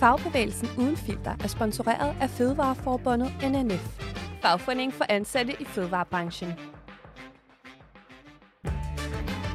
[0.00, 4.00] Fagbevægelsen uden filter er sponsoreret af Fødevareforbundet NNF,
[4.42, 6.52] fagforening for ansatte i fødevarebranchen.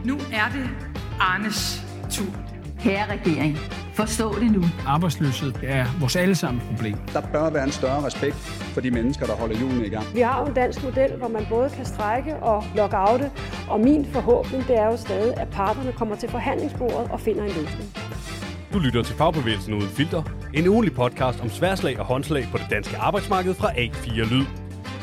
[0.05, 0.69] Nu er det
[1.19, 1.81] Arnes
[2.11, 2.33] tur.
[2.79, 3.57] Kære regering,
[3.93, 4.63] forstå det nu.
[4.87, 6.97] Arbejdsløshed er vores allesammens problem.
[7.13, 8.35] Der bør være en større respekt
[8.73, 10.05] for de mennesker, der holder julen i gang.
[10.13, 13.31] Vi har jo en dansk model, hvor man både kan strække og lockoute,
[13.69, 17.51] og min forhåbning det er jo stadig, at parterne kommer til forhandlingsbordet og finder en
[17.51, 17.89] løsning.
[18.75, 22.65] Du lytter til Fagbevægelsen Uden Filter, en ugenlig podcast om sværslag og håndslag på det
[22.69, 24.45] danske arbejdsmarked fra A4 Lyd.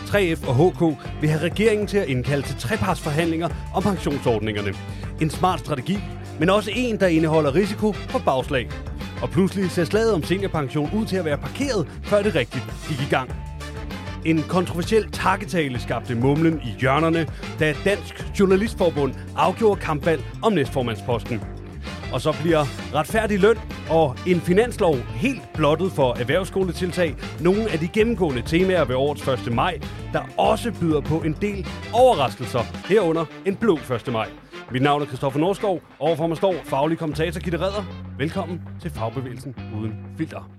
[0.06, 4.74] 3F og HK vil have regeringen til at indkalde til trepartsforhandlinger om pensionsordningerne.
[5.20, 5.98] En smart strategi,
[6.40, 8.70] men også en, der indeholder risiko for bagslag.
[9.22, 13.00] Og pludselig ser slaget om seniorpension ud til at være parkeret, før det rigtigt gik
[13.00, 13.30] i gang.
[14.24, 17.26] En kontroversiel takketale skabte mumlen i hjørnerne,
[17.60, 21.61] da Dansk Journalistforbund afgjorde kampvalg om næstformandsposten.
[22.12, 23.56] Og så bliver retfærdig løn
[23.90, 29.52] og en finanslov helt blottet for erhvervsskoletiltag nogle af de gennemgående temaer ved årets 1.
[29.52, 29.80] maj,
[30.12, 34.12] der også byder på en del overraskelser herunder en blå 1.
[34.12, 34.30] maj.
[34.72, 37.84] Mit navn er Christoffer Norskov, overfor mig står faglig kommentator Gitte Redder.
[38.18, 40.50] Velkommen til Fagbevægelsen Uden Filter.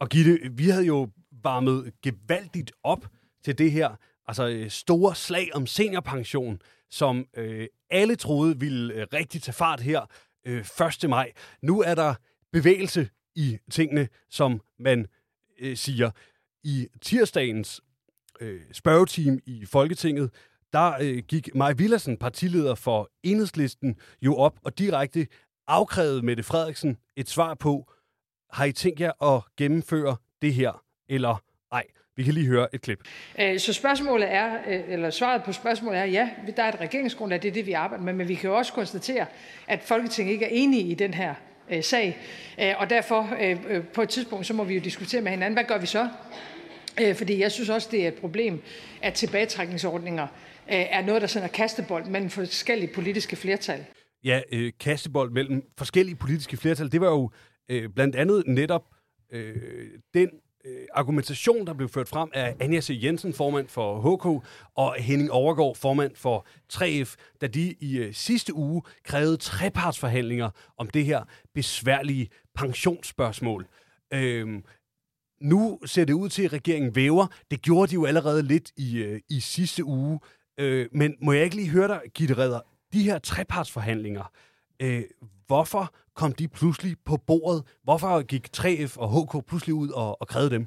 [0.00, 1.08] Og Gitte, vi havde jo
[1.42, 3.06] varmet gevaldigt op
[3.44, 3.88] til det her
[4.28, 9.80] altså øh, store slag om seniorpension, som øh, alle troede ville øh, rigtig tage fart
[9.80, 10.06] her
[10.46, 10.64] øh,
[11.02, 11.10] 1.
[11.10, 11.32] maj.
[11.62, 12.14] Nu er der
[12.52, 15.06] bevægelse i tingene, som man
[15.58, 16.10] øh, siger.
[16.64, 17.80] I tirsdagens
[18.40, 20.30] øh, spørgeteam i Folketinget,
[20.72, 25.26] der øh, gik Maja Villersen, partileder for Enhedslisten, jo op og direkte
[25.66, 27.92] afkrævede Mette Frederiksen et svar på,
[28.52, 31.42] har I tænkt jer at gennemføre det her, eller
[31.72, 31.84] ej?
[32.18, 32.98] Vi kan lige høre et klip.
[33.40, 37.42] Øh, så spørgsmålet er, øh, eller svaret på spørgsmålet er, ja, der er et regeringsgrundlag,
[37.42, 39.26] det er det, vi arbejder med, men vi kan jo også konstatere,
[39.68, 41.34] at Folketinget ikke er enige i den her
[41.70, 42.18] øh, sag,
[42.78, 43.28] og derfor
[43.94, 46.08] på et tidspunkt, så må vi jo diskutere med hinanden, hvad gør vi så?
[47.14, 48.62] Fordi jeg synes også, det er et problem,
[49.02, 50.26] at tilbagetrækningsordninger
[50.66, 53.84] er noget, der sender kastebold mellem forskellige politiske flertal.
[54.24, 57.30] Ja, øh, kastebold mellem forskellige politiske flertal, det var jo
[57.68, 58.84] øh, blandt andet netop
[59.32, 59.56] øh,
[60.14, 60.30] den
[60.68, 62.98] øh, argumentation, der blev ført frem af Anja C.
[63.02, 68.54] Jensen, formand for HK, og Henning Overgaard, formand for 3F, da de i øh, sidste
[68.54, 71.24] uge krævede trepartsforhandlinger om det her
[71.54, 73.66] besværlige pensionsspørgsmål.
[74.12, 74.62] Øh,
[75.40, 77.26] nu ser det ud til, at regeringen væver.
[77.50, 80.20] Det gjorde de jo allerede lidt i, øh, i sidste uge.
[80.60, 82.60] Øh, men må jeg ikke lige høre dig, Gitte Redder,
[82.92, 84.32] de her trepartsforhandlinger,
[84.82, 85.02] øh,
[85.46, 87.62] hvorfor kom de pludselig på bordet?
[87.84, 90.66] Hvorfor gik 3F og HK pludselig ud og, og krævede dem?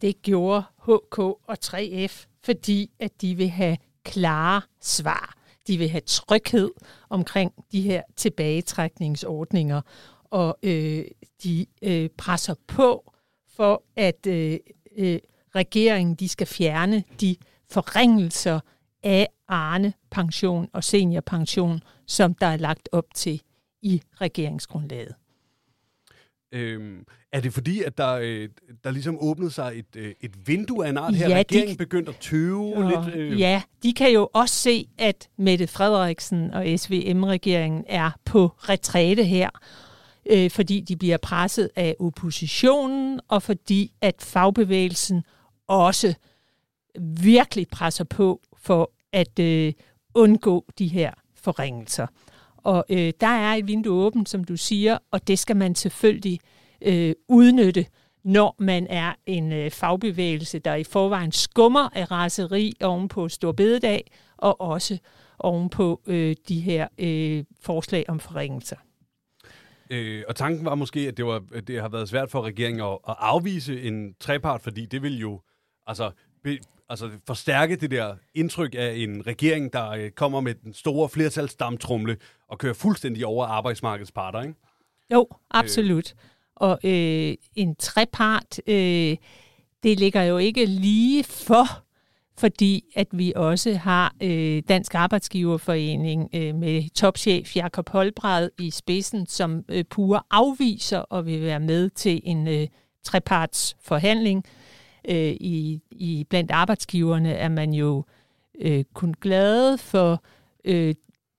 [0.00, 5.34] Det gjorde HK og 3F, fordi at de vil have klare svar.
[5.66, 6.70] De vil have tryghed
[7.10, 9.80] omkring de her tilbagetrækningsordninger,
[10.24, 11.04] og øh,
[11.44, 13.12] de øh, presser på
[13.56, 14.58] for, at øh,
[14.96, 15.18] øh,
[15.54, 17.36] regeringen de skal fjerne de
[17.70, 18.60] forringelser
[19.02, 23.42] af Arne pension og seniorpension, som der er lagt op til
[23.82, 25.14] i regeringsgrundlaget.
[26.52, 28.48] Øhm, er det fordi, at der, øh,
[28.84, 31.28] der ligesom åbnede sig et, øh, et vindue af en art her?
[31.28, 33.16] Ja, regeringen de, begyndte at tøve og, lidt?
[33.16, 33.40] Øh.
[33.40, 39.50] Ja, de kan jo også se, at Mette Frederiksen og SVM-regeringen er på retræte her,
[40.30, 45.22] øh, fordi de bliver presset af oppositionen, og fordi at fagbevægelsen
[45.66, 46.14] også
[47.00, 49.72] virkelig presser på for at øh,
[50.14, 52.06] undgå de her forringelser.
[52.64, 56.40] Og øh, der er et vindue åbent, som du siger, og det skal man selvfølgelig
[56.82, 57.86] øh, udnytte,
[58.24, 64.10] når man er en øh, fagbevægelse, der i forvejen skummer af raseri oven på Storbededag,
[64.36, 64.98] og også
[65.38, 68.76] oven på øh, de her øh, forslag om forringelser.
[69.90, 72.84] Øh, og tanken var måske, at det, var, at det har været svært for regeringen
[72.86, 75.40] at, at afvise en trepart, fordi det vil jo
[75.86, 76.10] altså,
[76.44, 76.58] be,
[76.92, 82.16] altså forstærke det der indtryk af en regering, der øh, kommer med den store flertalsdamtrumle
[82.48, 84.54] og kører fuldstændig over arbejdsmarkedets parter, ikke?
[85.12, 86.12] Jo, absolut.
[86.12, 86.28] Øh.
[86.56, 89.16] Og øh, en trepart, øh,
[89.82, 91.66] det ligger jo ikke lige for,
[92.38, 99.26] fordi at vi også har øh, Dansk Arbejdsgiverforening øh, med topchef Jakob Holbred i spidsen,
[99.26, 102.66] som øh, pure afviser og vil være med til en øh,
[103.04, 104.61] treparts forhandling, øh,
[105.40, 108.04] i, i blandt arbejdsgiverne er man jo
[108.60, 110.24] øh, kun glade for
[110.64, 110.94] øh,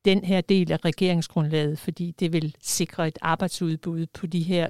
[0.06, 4.68] den her del af regeringsgrundlaget, fordi det vil sikre et arbejdsudbud på de her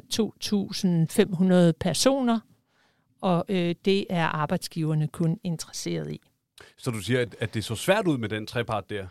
[1.69, 2.39] 2.500 personer,
[3.21, 6.21] og øh, det er arbejdsgiverne kun interesseret i.
[6.77, 9.07] Så du siger, at, at det så svært ud med den trepart der?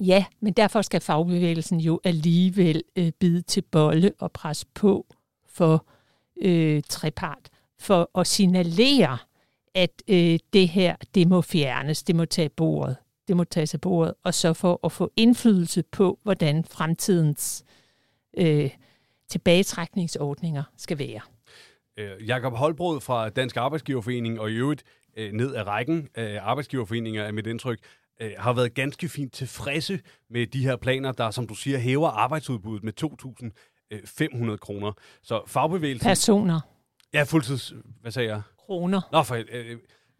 [0.00, 5.06] Ja, men derfor skal fagbevægelsen jo alligevel øh, bide til bolle og presse på
[5.48, 5.86] for
[6.42, 9.18] øh, trepart, for at signalere,
[9.74, 12.96] at øh, det her, det må fjernes, det må tage bordet,
[13.28, 17.64] det må tages af bordet, og så for at få indflydelse på, hvordan fremtidens
[18.38, 18.70] øh,
[19.28, 21.20] tilbagetrækningsordninger skal være.
[21.96, 24.84] Øh, Jakob Holbrod fra Dansk Arbejdsgiverforening og i øvrigt
[25.16, 27.78] øh, ned ad rækken af arbejdsgiverforeninger er mit indtryk,
[28.20, 30.00] øh, har været ganske fint tilfredse
[30.30, 32.92] med de her planer, der, som du siger, hæver arbejdsudbuddet med
[34.52, 34.92] 2.500 kroner.
[35.22, 36.08] Så fagbevægelsen...
[36.08, 36.60] Personer.
[37.16, 37.74] Ja, fuldtids...
[38.00, 38.42] Hvad sagde jeg?
[38.58, 39.00] Kroner.
[39.12, 39.76] Nå, for, øh,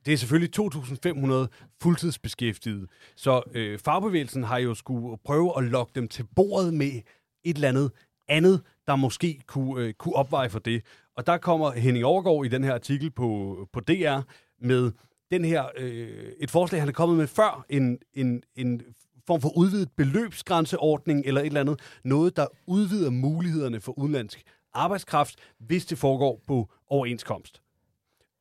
[0.07, 2.87] det er selvfølgelig 2.500 fuldtidsbeskæftigede.
[3.17, 6.87] Så øh, fagbevægelsen har jo skulle prøve at lokke dem til bordet med
[7.45, 7.91] et eller andet
[8.29, 10.83] andet, der måske kunne, øh, kunne opveje for det.
[11.17, 14.21] Og der kommer Henning Overgaard i den her artikel på, på DR
[14.61, 14.93] med
[15.31, 18.83] den her, øh, et forslag, han er kommet med før, en, en, en
[19.27, 21.81] form for udvidet beløbsgrænseordning eller et eller andet.
[22.05, 24.43] Noget, der udvider mulighederne for udenlandsk
[24.77, 27.63] arbejdskraft, hvis det foregår på overenskomst.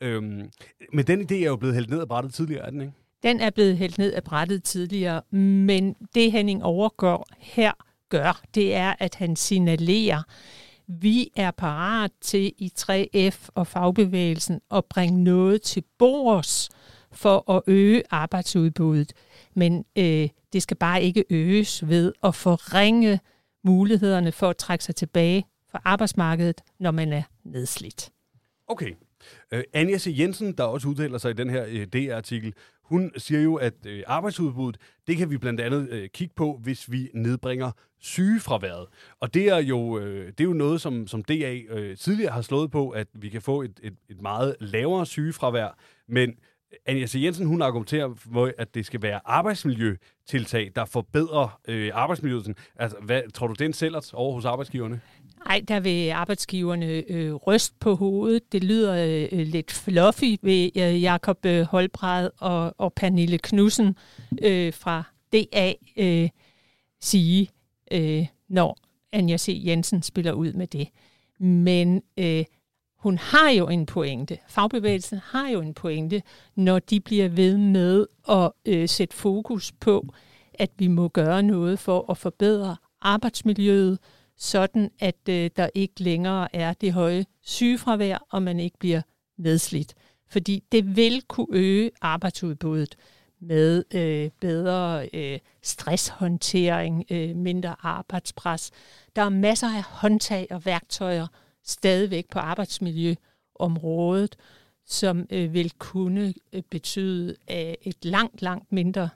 [0.02, 0.50] Øhm,
[0.94, 2.94] men den idé er jo blevet hældt ned af brættet tidligere, er den ikke?
[3.24, 7.72] Den er blevet hældt ned af brættet tidligere, men det Henning overgår her
[8.10, 10.24] gør, det er, at han signalerer,
[10.88, 16.70] vi er parat til i 3F og fagbevægelsen at bringe noget til bords
[17.12, 19.14] for at øge arbejdsudbuddet.
[19.54, 23.20] Men øh, det skal bare ikke øges ved at forringe
[23.64, 25.46] mulighederne for at trække sig tilbage
[25.76, 28.10] fra arbejdsmarkedet, når man er nedslidt.
[28.68, 28.92] Okay.
[29.56, 30.16] Uh, Anja C.
[30.20, 33.74] Jensen, der også udtaler sig i den her øh, uh, DR-artikel, hun siger jo, at
[33.86, 38.88] uh, arbejdsudbuddet, det kan vi blandt andet uh, kigge på, hvis vi nedbringer sygefraværet.
[39.20, 42.42] Og det er jo, uh, det er jo noget, som, som DA uh, tidligere har
[42.42, 45.78] slået på, at vi kan få et, et, et meget lavere sygefravær.
[46.08, 46.36] Men
[46.86, 47.16] Anja C.
[47.16, 52.58] Jensen, hun argumenterer for, at det skal være arbejdsmiljøtiltag, der forbedrer øh, arbejdsmiljøet.
[52.76, 55.02] Altså, hvad, tror du, det sælger over hos arbejdsgiverne?
[55.46, 58.52] Nej, der vil arbejdsgiverne øh, ryst på hovedet.
[58.52, 63.96] Det lyder øh, lidt fluffy ved øh, Jakob øh, Holbred og, og Pernille Knudsen
[64.42, 65.04] øh, fra
[65.34, 66.30] DA øh,
[67.02, 67.50] sige,
[67.92, 68.78] øh, når
[69.12, 69.62] Anja C.
[69.66, 70.88] Jensen spiller ud med det.
[71.40, 72.46] Men øh,
[72.98, 74.38] hun har jo en pointe.
[74.48, 76.22] Fagbevægelsen har jo en pointe,
[76.56, 80.08] når de bliver ved med at øh, sætte fokus på,
[80.54, 84.00] at vi må gøre noget for at forbedre arbejdsmiljøet,
[84.38, 89.02] sådan at øh, der ikke længere er det høje sygefravær, og man ikke bliver
[89.38, 89.94] nedslidt.
[90.28, 92.96] Fordi det vil kunne øge arbejdsudbuddet
[93.40, 98.72] med øh, bedre øh, stresshåndtering, øh, mindre arbejdspres.
[99.16, 101.28] Der er masser af håndtag og værktøjer
[101.64, 104.36] stadigvæk på arbejdsmiljøområdet,
[104.86, 109.10] som øh, vil kunne øh, betyde øh, et langt, langt mindre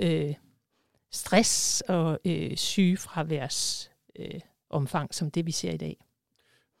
[0.00, 0.34] øh,
[1.10, 5.96] stress og øh, sygefraværs øh, omfang, som det vi ser i dag.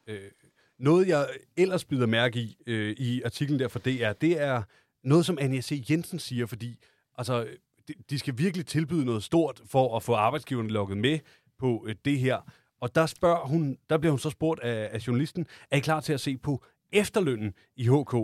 [0.06, 0.30] Øh,
[0.78, 4.62] noget, jeg ellers byder mærke i øh, i artiklen der fra DR, det er
[5.02, 5.84] noget, som Anja C.
[5.90, 6.78] Jensen siger, fordi
[7.18, 7.48] altså,
[7.88, 11.18] de, de skal virkelig tilbyde noget stort for at få arbejdsgiverne lukket med
[11.58, 12.40] på øh, det her.
[12.80, 16.00] Og der, spørger hun, der bliver hun så spurgt af, af journalisten, er I klar
[16.00, 18.14] til at se på efterlønnen i HK?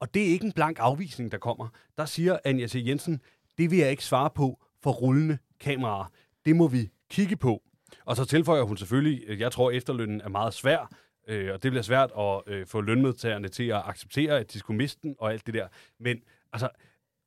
[0.00, 1.68] Og det er ikke en blank afvisning, der kommer.
[1.98, 2.82] Der siger Anja C.
[2.86, 3.20] Jensen,
[3.58, 6.12] det vil jeg ikke svare på for rullende kameraer.
[6.44, 7.62] Det må vi kigge på.
[8.04, 10.90] Og så tilføjer hun selvfølgelig, jeg tror, at efterlønnen er meget svær,
[11.28, 14.78] øh, og det bliver svært at øh, få lønmodtagerne til at acceptere, at de skulle
[14.78, 15.66] miste den og alt det der.
[16.00, 16.16] Men
[16.52, 16.68] altså,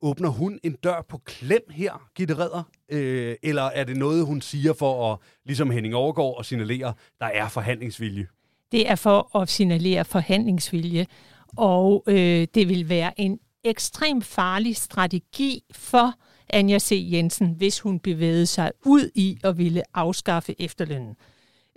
[0.02, 2.64] åbner hun en dør på klem her, Gitte Redder?
[2.92, 7.26] Øh, eller er det noget, hun siger for at, ligesom Henning overgår og signalere, der
[7.26, 8.28] er forhandlingsvilje?
[8.72, 11.06] Det er for at signalere forhandlingsvilje,
[11.58, 16.14] og øh, det vil være en ekstrem farlig strategi for
[16.50, 17.08] Anja C.
[17.12, 21.16] Jensen, hvis hun bevægede sig ud i at ville afskaffe efterlønnen.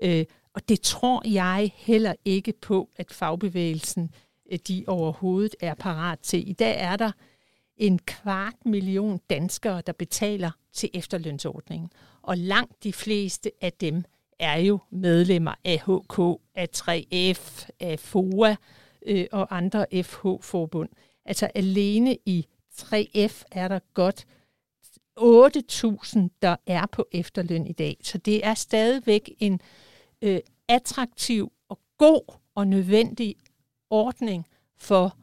[0.02, 4.10] Øh, og det tror jeg heller ikke på, at fagbevægelsen
[4.52, 6.50] øh, de overhovedet er parat til.
[6.50, 7.12] I dag er der
[7.76, 11.90] en kvart million danskere, der betaler til efterlønsordningen.
[12.22, 14.04] Og langt de fleste af dem
[14.38, 18.56] er jo medlemmer af HK, af 3F, af FOA
[19.06, 20.88] øh, og andre FH-forbund.
[21.24, 24.26] Altså alene i 3F er der godt
[25.18, 27.96] 8.000, der er på efterløn i dag.
[28.02, 29.60] Så det er stadigvæk en
[30.22, 33.36] øh, attraktiv og god og nødvendig
[33.90, 34.46] ordning
[34.76, 35.16] for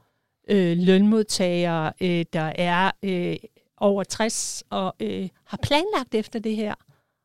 [0.47, 3.37] øh, lønmodtagere, øh, der er øh,
[3.77, 6.75] over 60 og øh, har planlagt efter det her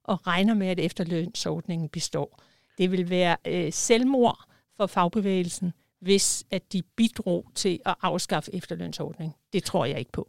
[0.05, 2.43] og regner med, at efterlønsordningen består.
[2.79, 4.45] Det vil være øh, selvmord
[4.77, 9.35] for fagbevægelsen, hvis at de bidrog til at afskaffe efterlønsordningen.
[9.53, 10.29] Det tror jeg ikke på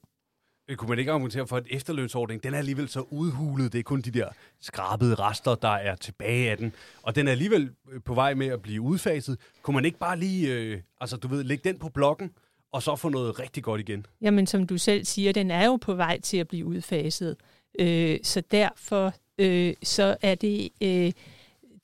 [0.72, 3.74] øh, kunne man ikke argumentere for, at efterlønsordningen, den er alligevel så udhulet.
[3.74, 4.30] Det er kun de der
[4.62, 6.74] skrabede rester, der er tilbage af den.
[7.02, 9.40] Og den er alligevel øh, på vej med at blive udfaset.
[9.62, 12.32] Kunne man ikke bare lige, øh, altså du ved, lægge den på blokken,
[12.72, 14.06] og så få noget rigtig godt igen?
[14.22, 17.38] Jamen, som du selv siger, den er jo på vej til at blive udfaset.
[17.80, 21.12] Øh, så derfor øh, så er det, øh,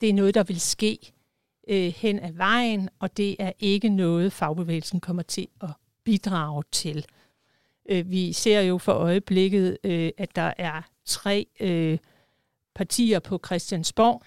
[0.00, 0.98] det er noget, der vil ske
[1.68, 5.70] øh, hen ad vejen, og det er ikke noget, fagbevægelsen kommer til at
[6.04, 7.06] bidrage til.
[7.88, 11.98] Øh, vi ser jo for øjeblikket, øh, at der er tre øh,
[12.74, 14.22] partier på Christiansborg,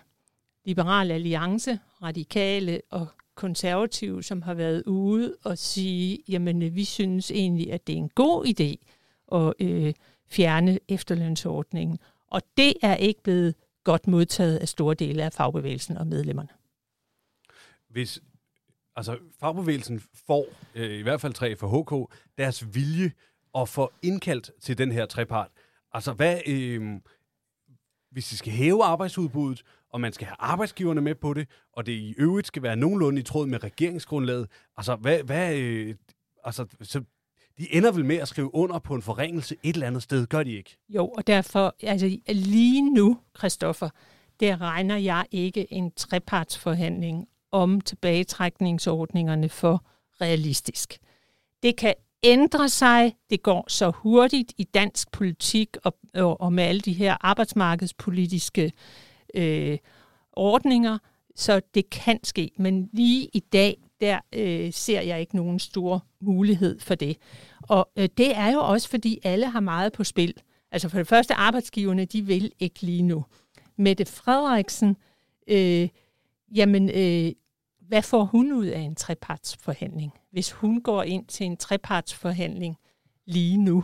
[0.66, 7.74] Liberal Alliance, Radikale og konservative, som har været ude og sige, jamen vi synes egentlig,
[7.74, 8.76] at det er en god idé
[9.38, 9.94] at øh,
[10.28, 12.00] fjerne efterlønsordningen.
[12.28, 16.50] Og det er ikke blevet godt modtaget af store dele af fagbevægelsen og medlemmerne.
[17.90, 18.22] Hvis
[18.96, 23.12] altså, fagbevægelsen får, øh, i hvert fald tre for HK, deres vilje
[23.58, 25.50] at få indkaldt til den her trepart,
[25.94, 27.00] altså hvad, øh,
[28.12, 31.92] hvis vi skal hæve arbejdsudbuddet, og man skal have arbejdsgiverne med på det, og det
[31.92, 35.96] i øvrigt skal være nogenlunde i tråd med regeringsgrundlaget, altså hvad, hvad øh,
[36.44, 37.04] altså, så
[37.58, 40.44] de ender vel med at skrive under på en forringelse et eller andet sted, gør
[40.44, 40.78] de ikke?
[40.90, 43.90] Jo, og derfor, altså lige nu, Christoffer,
[44.40, 49.86] der regner jeg ikke en trepartsforhandling om tilbagetrækningsordningerne for
[50.22, 50.98] realistisk.
[51.64, 51.94] Det kan
[52.24, 53.16] ændre sig.
[53.30, 58.72] Det går så hurtigt i dansk politik og, og, og med alle de her arbejdsmarkedspolitiske
[59.34, 59.78] øh,
[60.34, 60.98] ordninger,
[61.36, 62.52] så det kan ske.
[62.58, 67.18] Men lige i dag, der øh, ser jeg ikke nogen stor mulighed for det.
[67.62, 70.34] Og øh, det er jo også, fordi alle har meget på spil.
[70.72, 73.26] Altså for det første, arbejdsgiverne, de vil ikke lige nu.
[73.78, 74.98] Mette Frederiksen,
[75.48, 75.90] øh,
[76.56, 77.32] jamen, øh,
[77.88, 80.14] hvad får hun ud af en trepartsforhandling?
[80.32, 82.78] Hvis hun går ind til en trepartsforhandling
[83.26, 83.84] lige nu,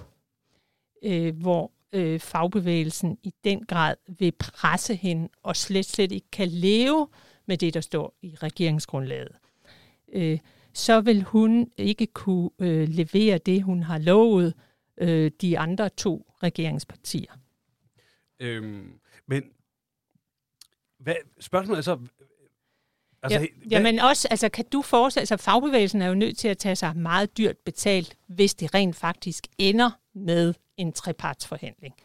[1.04, 6.48] øh, hvor øh, fagbevægelsen i den grad vil presse hende og slet slet ikke kan
[6.48, 7.08] leve
[7.46, 9.36] med det, der står i regeringsgrundlaget,
[10.14, 10.40] øh,
[10.74, 14.54] så vil hun ikke kunne øh, levere det, hun har lovet
[14.98, 17.32] øh, de andre to regeringspartier.
[18.40, 19.44] Øhm, men
[21.00, 22.00] hvad, spørgsmålet er så,
[23.24, 26.58] Altså, ja, men også, altså, kan du forestille altså fagbevægelsen er jo nødt til at
[26.58, 31.96] tage sig meget dyrt betalt, hvis det rent faktisk ender med en trepartsforhandling.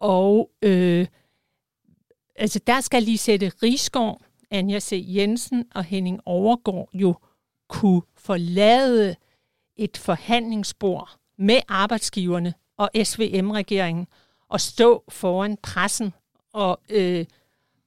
[0.00, 1.06] Og øh,
[2.36, 5.04] altså, der skal lige sætte Rigsgaard, Anja C.
[5.08, 7.14] Jensen og Henning Overgaard jo
[7.68, 9.16] kunne forlade
[9.76, 14.06] et forhandlingsbord med arbejdsgiverne og SVM-regeringen
[14.48, 16.12] og stå foran pressen
[16.52, 17.26] og øh,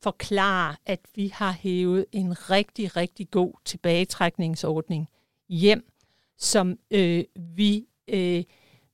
[0.05, 5.09] forklare, at vi har hævet en rigtig, rigtig god tilbagetrækningsordning
[5.49, 5.91] hjem,
[6.37, 8.43] som øh, vi øh,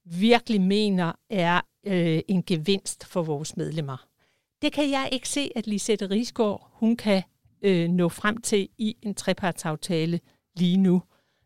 [0.05, 4.07] virkelig mener er øh, en gevinst for vores medlemmer.
[4.61, 7.23] Det kan jeg ikke se, at Lisette Rigsgaard, hun kan
[7.61, 10.19] øh, nå frem til i en trepartsaftale
[10.55, 11.01] lige nu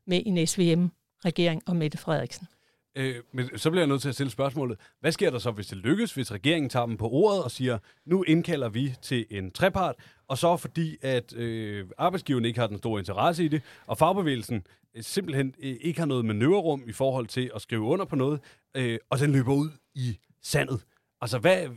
[0.07, 2.47] med en SVM-regering og Mette Frederiksen.
[2.95, 4.79] Øh, men så bliver jeg nødt til at stille spørgsmålet.
[4.99, 7.77] Hvad sker der så, hvis det lykkes, hvis regeringen tager dem på ordet og siger,
[8.05, 9.95] nu indkalder vi til en trepart,
[10.27, 14.63] og så fordi, at øh, arbejdsgiverne ikke har den store interesse i det, og fagbevægelsen
[14.95, 18.39] øh, simpelthen øh, ikke har noget manøvrerum i forhold til at skrive under på noget,
[18.75, 20.81] øh, og den løber ud i sandet.
[21.21, 21.69] Altså, hvad, øh,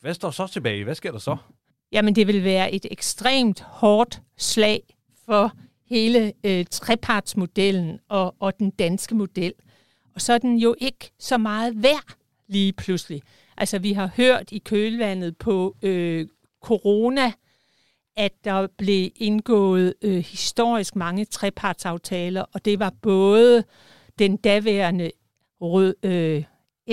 [0.00, 0.84] hvad står så tilbage?
[0.84, 1.36] Hvad sker der så?
[1.92, 4.82] Jamen, det vil være et ekstremt hårdt slag
[5.26, 5.52] for
[5.86, 9.52] hele øh, trepartsmodellen og, og den danske model.
[10.14, 12.14] Og så er den jo ikke så meget værd
[12.48, 13.22] lige pludselig.
[13.56, 16.26] Altså, vi har hørt i kølvandet på øh,
[16.60, 17.32] corona,
[18.16, 23.64] at der blev indgået øh, historisk mange trepartsaftaler, og det var både
[24.18, 25.10] den daværende
[25.60, 26.44] rød, øh,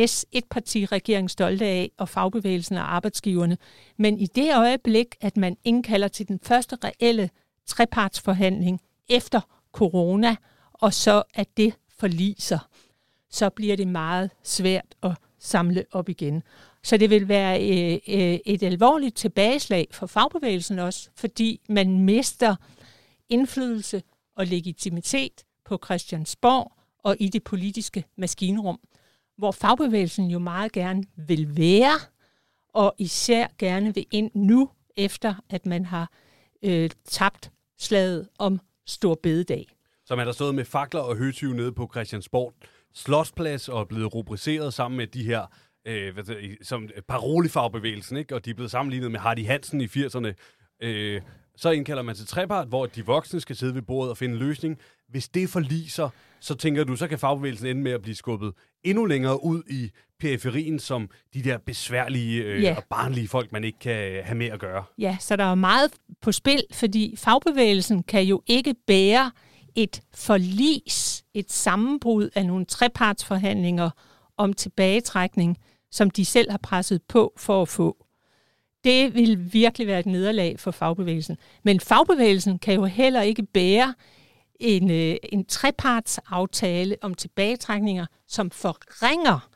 [0.06, 3.58] S-1-parti-regering stolte af, og fagbevægelsen og arbejdsgiverne.
[3.98, 7.30] Men i det øjeblik, at man indkalder til den første reelle
[7.66, 10.36] trepartsforhandling efter corona,
[10.74, 12.67] og så at det forliser,
[13.30, 16.44] så bliver det meget svært at samle op igen.
[16.84, 22.56] Så det vil være øh, øh, et alvorligt tilbageslag for fagbevægelsen også, fordi man mister
[23.30, 24.04] indflydelse
[24.36, 26.72] og legitimitet på Christiansborg
[27.04, 28.80] og i det politiske maskinrum,
[29.38, 32.00] hvor fagbevægelsen jo meget gerne vil være,
[32.74, 36.12] og især gerne vil ind nu, efter at man har
[36.64, 39.66] øh, tabt slaget om Stor Bededag.
[40.06, 42.54] Så man har stået med fakler og høtyve nede på Christiansborg
[42.98, 45.42] Slotsplads og er blevet rubriceret sammen med de her
[45.88, 48.36] øh, hvad det, som parolifagbevægelsen, ikke?
[48.36, 50.34] og de er blevet sammenlignet med Hardy Hansen i 80'erne.
[50.84, 51.22] Øh,
[51.58, 54.40] så indkalder man til trepart, hvor de voksne skal sidde ved bordet og finde en
[54.40, 54.78] løsning.
[55.10, 59.06] Hvis det forliser, så tænker du, så kan fagbevægelsen ende med at blive skubbet endnu
[59.06, 59.90] længere ud i
[60.20, 62.76] periferien, som de der besværlige øh, Ja.
[62.78, 64.84] og barnlige folk, man ikke kan have med at gøre.
[64.98, 69.32] Ja, så der er meget på spil, fordi fagbevægelsen kan jo ikke bære
[69.76, 73.90] et forlis, et sammenbrud af nogle trepartsforhandlinger
[74.38, 75.58] om tilbagetrækning,
[75.92, 78.06] som de selv har presset på for at få.
[78.84, 81.38] Det vil virkelig være et nederlag for fagbevægelsen.
[81.64, 83.94] Men fagbevægelsen kan jo heller ikke bære
[84.60, 89.50] en, øh, en trepartsaftale om tilbagetrækninger, som forringer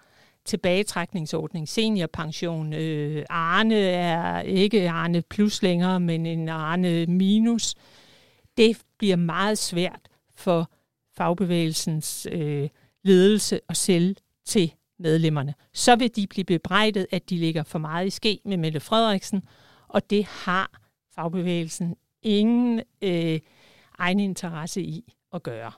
[0.45, 2.73] tilbagetrækningsordning, seniorpension.
[2.73, 7.75] Øh, Arne er ikke Arne plus længere, men en Arne minus.
[8.57, 10.01] Det bliver meget svært
[10.35, 10.69] for
[11.21, 12.69] fagbevægelsens øh,
[13.03, 15.53] ledelse og sælge til medlemmerne.
[15.73, 19.43] Så vil de blive bebrejdet, at de ligger for meget i ske med Mette Frederiksen,
[19.87, 20.81] og det har
[21.15, 23.39] fagbevægelsen ingen øh,
[23.97, 25.71] egen interesse i at gøre.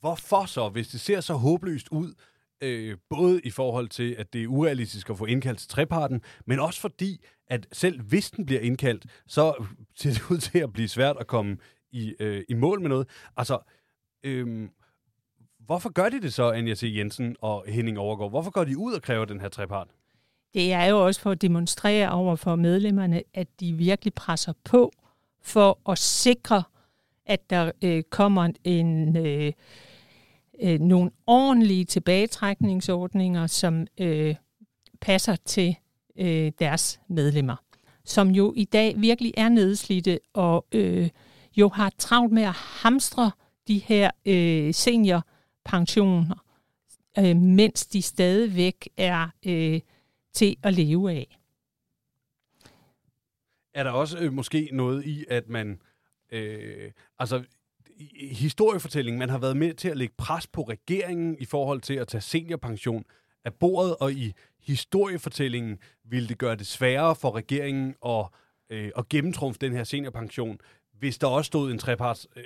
[0.00, 2.14] Hvorfor så, hvis det ser så håbløst ud,
[2.62, 6.60] øh, både i forhold til, at det er urealistisk at få indkaldt til treparten, men
[6.60, 9.64] også fordi, at selv hvis den bliver indkaldt, så
[9.96, 11.56] ser det ud til at blive svært at komme
[11.92, 13.08] i, øh, i mål med noget.
[13.36, 13.58] Altså,
[14.24, 14.70] Øhm,
[15.58, 16.92] hvorfor gør de det så, Anja C.
[16.96, 18.30] Jensen og Henning Overgaard?
[18.30, 19.88] Hvorfor går de ud og kræver den her trepart?
[20.54, 24.92] Det er jo også for at demonstrere over for medlemmerne, at de virkelig presser på
[25.42, 26.62] for at sikre,
[27.26, 29.52] at der øh, kommer en, øh,
[30.62, 34.34] øh, nogle ordentlige tilbagetrækningsordninger, som øh,
[35.00, 35.76] passer til
[36.16, 37.56] øh, deres medlemmer,
[38.04, 41.08] som jo i dag virkelig er nedslidte og øh,
[41.56, 43.30] jo har travlt med at hamstre
[43.68, 46.44] de her øh, seniorpensioner,
[47.18, 49.80] øh, mens de stadigvæk er øh,
[50.32, 51.36] til at leve af.
[53.74, 55.82] Er der også øh, måske noget i, at man...
[56.32, 57.44] Øh, altså,
[57.96, 61.94] i- historiefortællingen, man har været med til at lægge pres på regeringen i forhold til
[61.94, 63.04] at tage seniorpension
[63.44, 68.26] af bordet, og i historiefortællingen ville det gøre det sværere for regeringen at,
[68.70, 70.58] øh, at gennemtrumfe den her seniorpension,
[71.00, 72.44] hvis der også stod en treparts øh,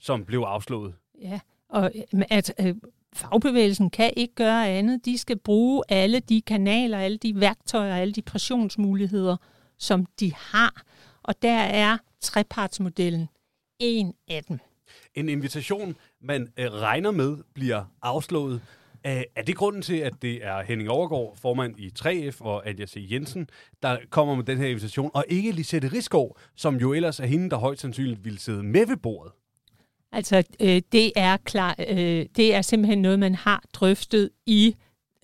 [0.00, 0.94] som blev afslået.
[1.20, 2.74] Ja, og øh, at øh,
[3.12, 5.04] fagbevægelsen kan ikke gøre andet.
[5.04, 9.36] De skal bruge alle de kanaler, alle de værktøjer, alle de pressionsmuligheder,
[9.78, 10.82] som de har.
[11.22, 13.28] Og der er trepartsmodellen
[13.78, 14.58] en af dem.
[15.14, 18.60] En invitation, man øh, regner med, bliver afslået.
[19.04, 22.86] Er, er det grunden til, at det er Henning Overgaard, formand i 3F, og Anja
[22.86, 23.06] C.
[23.10, 23.48] Jensen,
[23.82, 27.50] der kommer med den her invitation, og ikke Lisette Risgaard, som jo ellers er hende,
[27.50, 29.32] der højst sandsynligt ville sidde med ved bordet?
[30.12, 34.76] Altså, øh, det, er klar, øh, det er simpelthen noget, man har drøftet i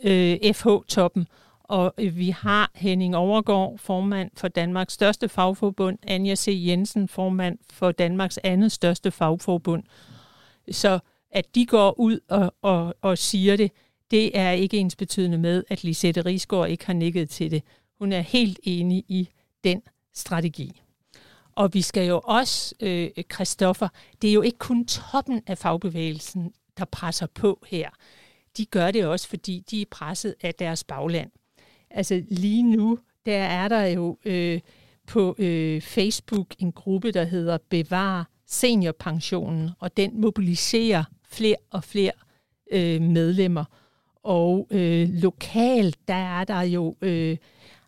[0.04, 1.26] øh, FH-toppen.
[1.62, 6.62] Og øh, vi har Henning Overgaard, formand for Danmarks største fagforbund, Anja C.
[6.66, 9.82] Jensen, formand for Danmarks andet største fagforbund.
[10.70, 10.98] Så
[11.30, 13.72] at de går ud og, og, og siger det,
[14.10, 17.62] det er ikke ens betydende med, at Lisette Risgaard ikke har nikket til det.
[17.98, 19.28] Hun er helt enig i
[19.64, 19.82] den
[20.14, 20.82] strategi.
[21.52, 23.88] Og vi skal jo også, øh, Christoffer,
[24.22, 27.90] det er jo ikke kun toppen af fagbevægelsen, der presser på her.
[28.56, 31.30] De gør det også, fordi de er presset af deres bagland.
[31.90, 34.60] Altså lige nu, der er der jo øh,
[35.06, 42.12] på øh, Facebook en gruppe, der hedder Bevar Seniorpensionen, og den mobiliserer flere og flere
[42.72, 43.64] øh, medlemmer.
[44.22, 47.36] Og øh, lokalt, der er der jo øh,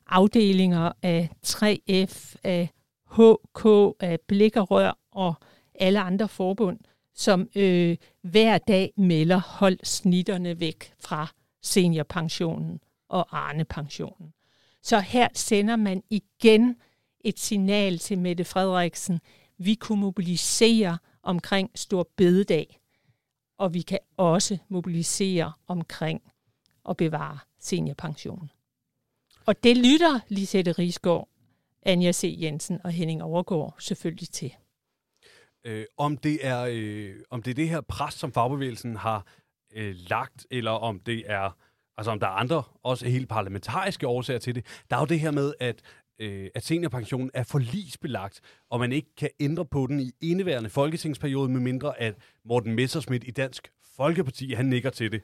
[0.07, 2.69] afdelinger af 3F, af
[3.11, 3.65] HK,
[4.01, 5.35] af Blik og Rør og
[5.75, 6.79] alle andre forbund,
[7.15, 11.29] som øh, hver dag melder hold snitterne væk fra
[11.63, 14.33] seniorpensionen og Arne-pensionen.
[14.83, 16.77] Så her sender man igen
[17.25, 19.21] et signal til Mette Frederiksen.
[19.59, 22.79] Vi kunne mobilisere omkring Stor Bededag,
[23.59, 26.23] og vi kan også mobilisere omkring
[26.89, 28.51] at bevare seniorpensionen.
[29.47, 31.29] Og det lytter Lisette Rigsgaard,
[31.83, 32.39] Anja C.
[32.41, 34.55] Jensen og Henning Overgaard selvfølgelig til.
[35.65, 39.27] Øh, om, det er, øh, om det er det her pres, som fagbevægelsen har
[39.75, 41.57] øh, lagt, eller om det er,
[41.97, 44.67] altså om der er andre, også helt parlamentariske årsager til det.
[44.91, 45.83] Der er jo det her med, at,
[46.19, 51.49] øh, at seniorpensionen er forlisbelagt, og man ikke kan ændre på den i indeværende folketingsperiode,
[51.49, 55.23] medmindre at Morten Messerschmidt i Dansk Folkeparti, han nikker til det.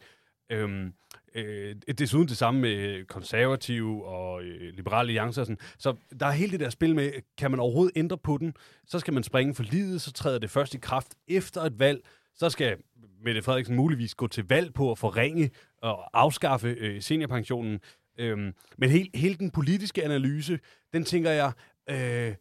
[0.53, 0.93] Øhm,
[1.35, 5.45] øh, desuden det samme med konservative og øh, liberale alliancer.
[5.45, 5.59] Sådan.
[5.79, 8.55] Så der er hele det der spil med, kan man overhovedet ændre på den?
[8.87, 12.01] Så skal man springe for livet, så træder det først i kraft efter et valg.
[12.35, 12.77] Så skal
[13.25, 15.51] Mette Frederiksen muligvis gå til valg på at forringe
[15.83, 17.81] og afskaffe øh, seniorpensionen.
[18.19, 20.59] Øhm, men hele, hele den politiske analyse,
[20.93, 21.53] den tænker jeg,
[21.91, 22.35] øh,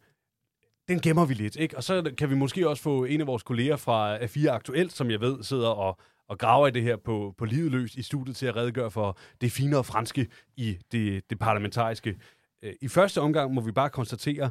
[0.88, 1.76] den gemmer vi lidt, ikke?
[1.76, 5.10] Og så kan vi måske også få en af vores kolleger fra A4 Aktuelt, som
[5.10, 8.36] jeg ved sidder og, og graver i det her på, på livet løs i studiet
[8.36, 12.16] til at redegøre for det finere franske i det, det parlamentariske.
[12.62, 14.50] Øh, I første omgang må vi bare konstatere,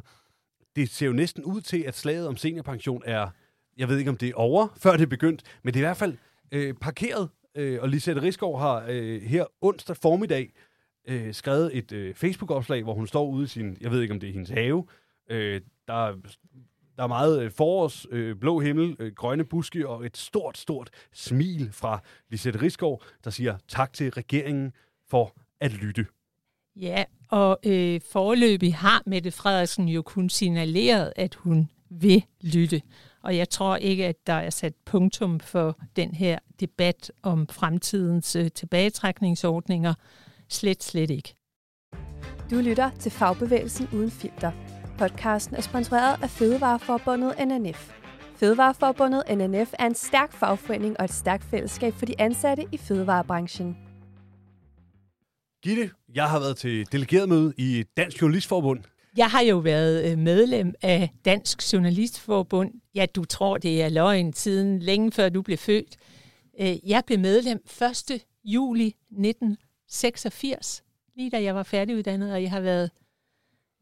[0.76, 3.28] det ser jo næsten ud til, at slaget om seniorpension er,
[3.76, 5.88] jeg ved ikke om det er over, før det er begyndt, men det er i
[5.88, 6.16] hvert fald
[6.52, 7.28] øh, parkeret.
[7.54, 10.52] Øh, og Lisette Rigsgaard har øh, her onsdag formiddag
[11.08, 14.20] øh, skrevet et øh, Facebook-opslag, hvor hun står ude i sin, jeg ved ikke om
[14.20, 14.84] det er hendes have,
[15.30, 16.14] øh, der,
[16.96, 20.90] der er meget øh, forårs, øh, blå himmel, øh, grønne buske og et stort, stort
[21.12, 24.72] smil fra Lisette Rigsgaard, der siger tak til regeringen
[25.10, 26.06] for at lytte.
[26.76, 32.82] Ja, og øh, forløbig har Mette Frederiksen jo kun signaleret, at hun vil lytte.
[33.22, 38.36] Og jeg tror ikke, at der er sat punktum for den her debat om fremtidens
[38.36, 39.94] øh, tilbagetrækningsordninger.
[40.50, 41.34] Slet, slet ikke.
[42.50, 44.52] Du lytter til Fagbevægelsen uden filter.
[44.98, 47.92] Podcasten er sponsoreret af Fødevareforbundet NNF.
[48.36, 53.76] Fødevareforbundet NNF er en stærk fagforening og et stærkt fællesskab for de ansatte i fødevarebranchen.
[55.62, 58.80] Gitte, jeg har været til delegeret møde i Dansk Journalistforbund.
[59.16, 62.72] Jeg har jo været øh, medlem af Dansk Journalistforbund.
[62.94, 65.96] Ja, du tror, det er løgn siden længe før du blev født.
[66.60, 67.60] Øh, jeg blev medlem
[68.10, 68.24] 1.
[68.44, 68.94] juli
[69.88, 70.82] 1986,
[71.16, 72.90] lige da jeg var færdiguddannet, og jeg har været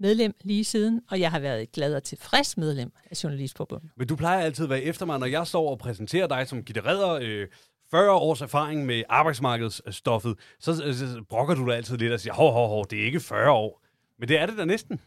[0.00, 3.90] medlem lige siden, og jeg har været et glad og tilfreds medlem af Journalistforbundet.
[3.96, 6.62] Men du plejer altid at være efter mig, når jeg står og præsenterer dig som
[6.62, 7.46] Gitte Redder, øh,
[7.90, 12.34] 40 års erfaring med arbejdsmarkedsstoffet, så, så, så brokker du dig altid lidt og siger,
[12.34, 13.82] hov, hov, hov, det er ikke 40 år.
[14.18, 15.00] Men det er det da næsten.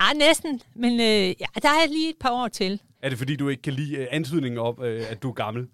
[0.00, 2.80] Ja, næsten, men øh, ja, der er lige et par år til.
[3.02, 5.68] Er det fordi, du ikke kan lide øh, antydningen op, øh, at du er gammel?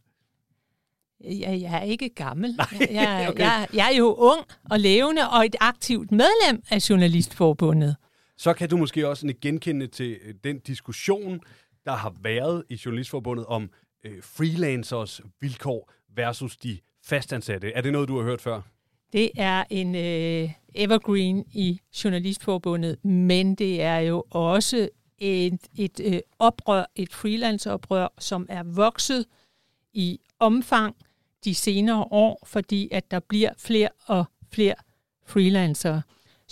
[1.24, 2.56] Jeg, jeg er ikke gammel.
[2.56, 3.42] Nej, jeg, okay.
[3.44, 7.96] jeg, jeg er jo ung og levende og et aktivt medlem af Journalistforbundet.
[8.36, 11.40] Så kan du måske også genkende til øh, den diskussion,
[11.84, 13.70] der har været i Journalistforbundet om
[14.04, 17.72] øh, freelancers vilkår versus de fastansatte.
[17.72, 18.60] Er det noget, du har hørt før?
[19.12, 26.18] Det er en øh, evergreen i Journalistforbundet, men det er jo også et, et øh,
[26.38, 29.26] oprør, et freelance-oprør, som er vokset
[29.92, 30.96] i omfang
[31.44, 34.74] de senere år, fordi at der bliver flere og flere
[35.26, 36.02] freelancere.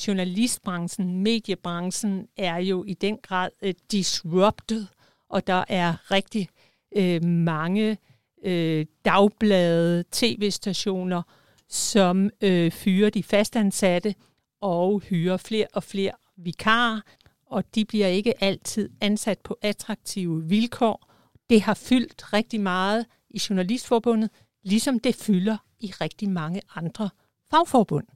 [0.07, 4.87] Journalistbranchen, mediebranchen er jo i den grad øh, disrupted,
[5.29, 6.49] og der er rigtig
[6.97, 7.99] øh, mange
[8.45, 11.23] øh, dagblade, tv-stationer,
[11.69, 14.15] som øh, fyrer de fastansatte
[14.61, 17.01] og hyrer flere og flere vikarer,
[17.47, 21.11] og de bliver ikke altid ansat på attraktive vilkår.
[21.51, 24.31] Det har fyldt rigtig meget i Journalistforbundet,
[24.65, 27.11] ligesom det fylder i rigtig mange andre
[27.51, 28.07] fagforbund.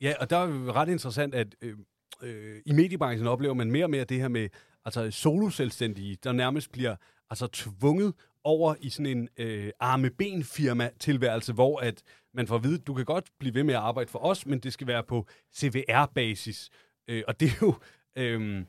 [0.00, 1.76] Ja, og der er ret interessant, at øh,
[2.22, 4.48] øh, i mediebranchen oplever man mere og mere det her med
[4.84, 6.96] altså soloselvstændige, der nærmest bliver
[7.30, 12.02] altså tvunget over i sådan en øh, arme-ben-firma-tilværelse, hvor at
[12.34, 14.58] man får at vide, du kan godt blive ved med at arbejde for os, men
[14.58, 15.26] det skal være på
[15.56, 16.70] CVR-basis.
[17.08, 17.74] Øh, og det er jo,
[18.16, 18.64] øh,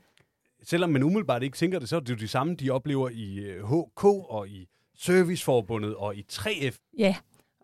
[0.62, 3.38] selvom man umiddelbart ikke tænker det, så er det jo det samme, de oplever i
[3.38, 6.92] øh, HK og i Serviceforbundet og i 3F.
[6.98, 7.16] Ja,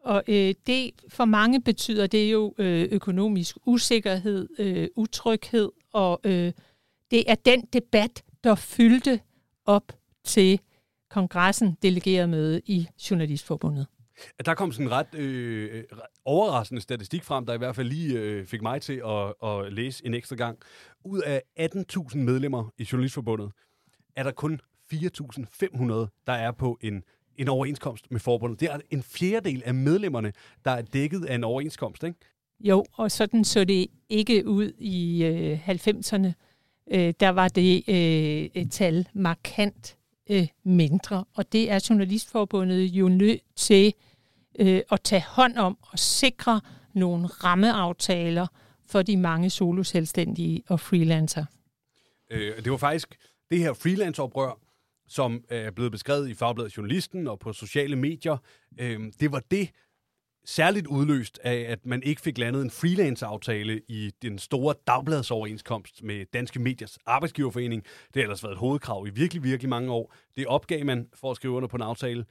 [0.05, 6.53] og øh, det for mange betyder det jo øh, økonomisk usikkerhed, øh, utryghed, og øh,
[7.11, 9.21] det er den debat, der fyldte
[9.67, 9.93] op
[10.25, 10.61] til
[11.11, 13.87] kongressen delegeret møde i Journalistforbundet.
[14.45, 15.85] Der kom sådan en ret øh,
[16.25, 20.07] overraskende statistik frem, der i hvert fald lige øh, fik mig til at, at læse
[20.07, 20.59] en ekstra gang.
[21.05, 23.53] Ud af 18.000 medlemmer i Journalistforbundet,
[24.17, 24.61] er der kun
[24.93, 27.03] 4.500, der er på en,
[27.39, 28.61] en overenskomst med forbundet.
[28.61, 30.33] Det er en fjerdedel af medlemmerne,
[30.65, 32.19] der er dækket af en overenskomst, ikke?
[32.61, 36.33] Jo, og sådan så det ikke ud i øh, 90'erne.
[36.91, 39.97] Øh, der var det øh, et tal markant
[40.31, 43.95] øh, mindre, og det er Journalistforbundet jo nødt til
[44.59, 46.61] øh, at tage hånd om og sikre
[46.95, 48.47] nogle rammeaftaler
[48.87, 51.45] for de mange soloselvstændige og freelancer.
[52.31, 53.19] Øh, det var faktisk
[53.51, 54.68] det her freelance-oprør,
[55.09, 58.37] som øh, er blevet beskrevet i Fagbladet Journalisten og på sociale medier.
[58.81, 59.71] Øh, det var det
[60.45, 66.25] særligt udløst af, at man ikke fik landet en freelance-aftale i den store dagbladsoverenskomst med
[66.33, 67.83] Danske Mediers Arbejdsgiverforening.
[67.83, 70.15] Det har ellers været et hovedkrav i virkelig, virkelig mange år.
[70.37, 72.25] Det opgav man for at skrive under på en aftale.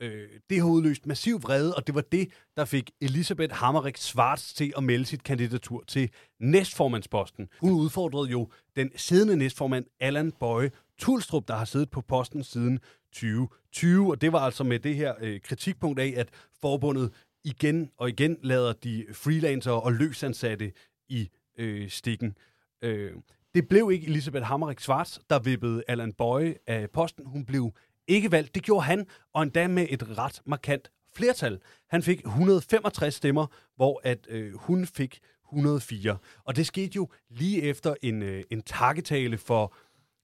[0.00, 4.54] Øh, det har udløst massiv vrede, og det var det, der fik Elisabeth Hammerik Svarts
[4.54, 7.48] til at melde sit kandidatur til næstformandsposten.
[7.60, 12.80] Hun udfordrede jo den siddende næstformand Allan Bøje Tulstrup, der har siddet på posten siden
[13.12, 16.28] 2020, og det var altså med det her øh, kritikpunkt af, at
[16.60, 17.12] forbundet
[17.44, 20.72] igen og igen lader de freelancer og løsansatte
[21.08, 22.36] i øh, stikken.
[22.82, 23.12] Øh,
[23.54, 27.26] Det blev ikke Elisabeth Hammerik Svarts, der vippede Allan Bøje af posten.
[27.26, 27.72] Hun blev
[28.08, 28.54] ikke valgt.
[28.54, 31.60] Det gjorde han, og endda med et ret markant flertal.
[31.90, 35.18] Han fik 165 stemmer, hvor at øh, hun fik
[35.52, 36.16] 104.
[36.44, 39.74] Og det skete jo lige efter en, øh, en takketale for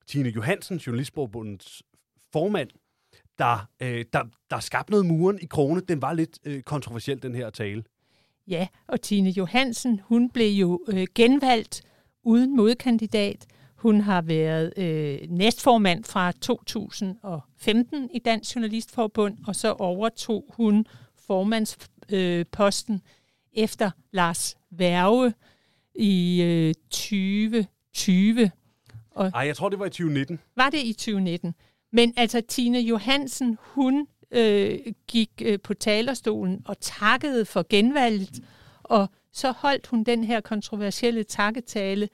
[0.07, 1.83] Tine Johansen, Journalistforbundets
[2.33, 2.71] formand,
[3.39, 5.81] der, øh, der, der skabte noget muren i krone.
[5.81, 7.85] Den var lidt øh, kontroversiel, den her tale.
[8.47, 11.83] Ja, og Tine Johansen, hun blev jo øh, genvalgt
[12.23, 13.47] uden modkandidat.
[13.77, 20.87] Hun har været øh, næstformand fra 2015 i Dansk Journalistforbund, og så overtog hun
[21.27, 23.01] formandsposten øh,
[23.53, 25.35] efter Lars Værge
[25.95, 28.51] i øh, 2020.
[29.15, 30.41] Og Ej, jeg tror, det var i 2019.
[30.57, 31.55] Var det i 2019?
[31.93, 38.41] Men altså, Tine Johansen, hun øh, gik øh, på talerstolen og takkede for genvalget,
[38.83, 42.09] og så holdt hun den her kontroversielle takketale,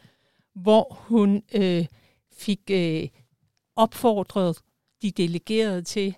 [0.54, 1.86] hvor hun øh,
[2.32, 3.08] fik øh,
[3.76, 4.58] opfordret
[5.02, 6.16] de delegerede til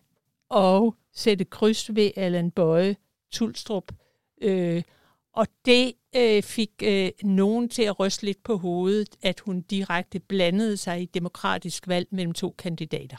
[0.54, 2.96] at sætte kryds ved Allan Bøje
[3.32, 3.92] Tulstrup.
[4.42, 4.82] Øh,
[5.32, 10.20] og det øh, fik øh, nogen til at ryste lidt på hovedet, at hun direkte
[10.20, 13.16] blandede sig i demokratisk valg mellem to kandidater.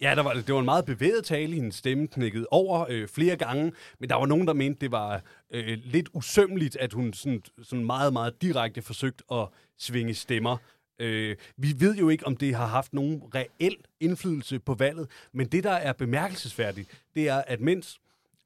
[0.00, 3.36] Ja, der var, det var en meget bevæget tale, hendes stemme knækkede over øh, flere
[3.36, 7.42] gange, men der var nogen, der mente, det var øh, lidt usømmeligt, at hun sådan,
[7.62, 9.48] sådan meget, meget direkte forsøgte at
[9.78, 10.56] svinge stemmer.
[10.98, 15.46] Øh, vi ved jo ikke, om det har haft nogen reel indflydelse på valget, men
[15.46, 18.00] det, der er bemærkelsesværdigt, det er, at mens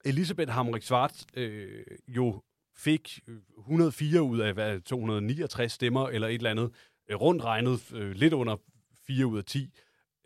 [0.04, 2.42] Elisabeth Hamrik Svart øh, jo
[2.78, 6.70] fik øh, 104 ud af hvad, 269 stemmer, eller et eller andet,
[7.10, 8.56] øh, rundt regnet øh, lidt under
[9.06, 9.70] 4 ud af 10,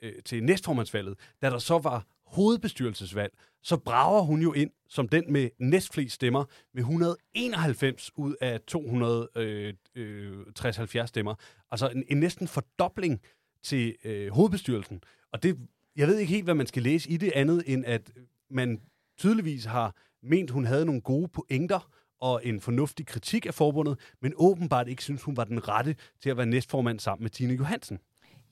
[0.03, 5.33] øh, til næstformandsvalget, da der så var hovedbestyrelsesvalg, så brager hun jo ind som den
[5.33, 11.35] med næstflest stemmer med 191 ud af 260 70 øh, stemmer.
[11.71, 13.21] Altså en, en næsten fordobling
[13.63, 15.03] til øh, hovedbestyrelsen.
[15.33, 15.59] Og det,
[15.97, 18.13] jeg ved ikke helt, hvad man skal læse i det andet, end at
[18.51, 18.81] man
[19.19, 21.91] tydeligvis har ment, hun havde nogle gode pointer
[22.23, 26.31] og en fornuftig kritik af forbundet, men åbenbart ikke synes, hun var den rette til
[26.31, 27.99] at være næstformand sammen med Tine Johansen.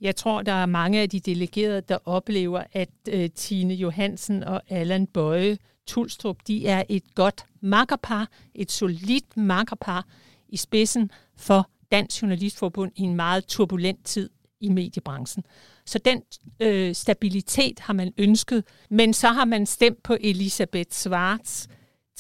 [0.01, 4.63] Jeg tror, der er mange af de delegerede, der oplever, at øh, Tine Johansen og
[4.69, 10.07] Allan Bøje Tulstrup, de er et godt makkerpar, et solidt makkerpar
[10.49, 14.31] i spidsen for Dansk Journalistforbund i en meget turbulent tid
[14.61, 15.45] i mediebranchen.
[15.87, 16.23] Så den
[16.61, 21.67] øh, stabilitet har man ønsket, men så har man stemt på Elisabeth Schwartz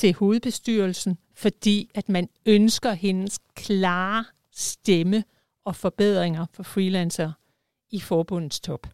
[0.01, 5.25] til hovedbestyrelsen, fordi at man ønsker hendes klare stemme
[5.65, 7.33] og forbedringer for freelancere
[7.91, 8.87] i forbundets top.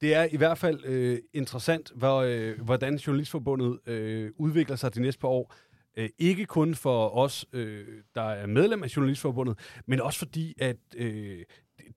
[0.00, 5.00] Det er i hvert fald øh, interessant, hvor, øh, hvordan Journalistforbundet øh, udvikler sig de
[5.00, 5.54] næste par år.
[5.96, 10.76] Øh, ikke kun for os, øh, der er medlem af Journalistforbundet, men også fordi, at
[10.96, 11.44] øh,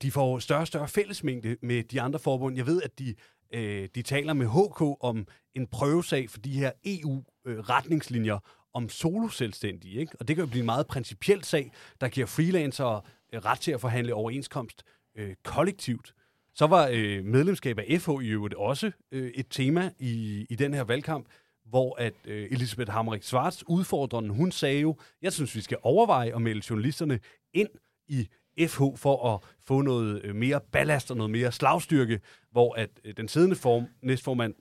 [0.02, 2.56] de får større og større fællesmængde med de andre forbund.
[2.56, 3.14] Jeg ved, at de,
[3.54, 8.38] øh, de taler med HK om en prøvesag for de her EU-retningslinjer
[8.74, 10.00] om soloselvstændige.
[10.00, 10.12] Ikke?
[10.20, 13.00] Og det kan jo blive en meget principiel sag, der giver freelancere
[13.32, 14.84] ret til at forhandle overenskomst
[15.16, 16.14] øh, kollektivt.
[16.54, 20.74] Så var øh, medlemskab af FH i øvrigt også øh, et tema i, i den
[20.74, 21.26] her valgkamp,
[21.64, 26.34] hvor at øh, Elisabeth Hammerik Svarts udfordrende, hun sagde jo, jeg synes, vi skal overveje
[26.34, 27.20] at melde journalisterne
[27.54, 27.68] ind
[28.08, 28.28] i
[28.60, 33.14] FH for at få noget øh, mere ballast og noget mere slagstyrke, hvor at øh,
[33.16, 34.54] den siddende form, næstformand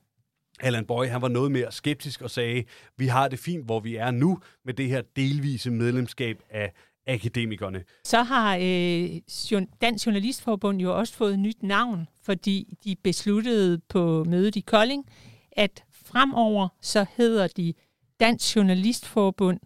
[0.60, 2.64] Allan Boy, han var noget mere skeptisk og sagde,
[2.98, 6.72] vi har det fint, hvor vi er nu med det her delvise medlemskab af
[7.08, 7.84] akademikerne.
[8.04, 14.56] Så har øh, Dansk Journalistforbund jo også fået nyt navn, fordi de besluttede på mødet
[14.56, 15.06] i Kolding,
[15.52, 17.74] at fremover så hedder de
[18.20, 19.60] Dansk Journalistforbund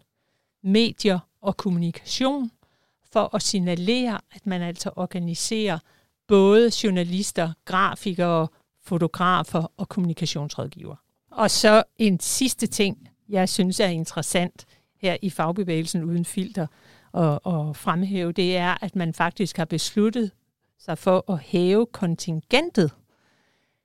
[0.62, 2.50] Medier og Kommunikation,
[3.12, 5.78] for at signalere, at man altså organiserer
[6.26, 8.48] både journalister, grafikere,
[8.82, 10.96] fotografer og kommunikationsrådgiver.
[11.30, 14.66] Og så en sidste ting, jeg synes er interessant
[15.00, 16.66] her i fagbevægelsen uden filter,
[17.12, 20.30] og, og fremhæve, det er, at man faktisk har besluttet
[20.78, 22.90] sig for at hæve kontingentet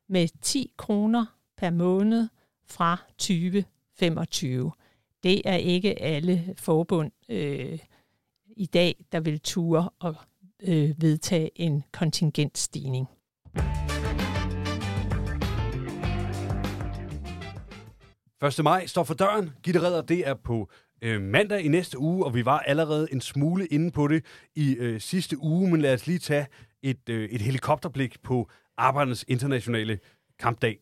[0.09, 1.25] med 10 kroner
[1.57, 2.27] per måned
[2.65, 4.71] fra 2025.
[5.23, 7.79] Det er ikke alle forbund øh,
[8.57, 10.15] i dag, der vil ture og
[10.67, 13.07] øh, vedtage en kontingentstigning.
[18.43, 18.63] 1.
[18.63, 19.49] maj står for døren.
[19.63, 20.69] Gitte Redder, det er på
[21.01, 24.75] øh, mandag i næste uge, og vi var allerede en smule inde på det i
[24.75, 26.47] øh, sidste uge, men lad os lige tage
[26.81, 29.99] et, øh, et helikopterblik på Arbejdernes Internationale
[30.39, 30.79] Kampdag.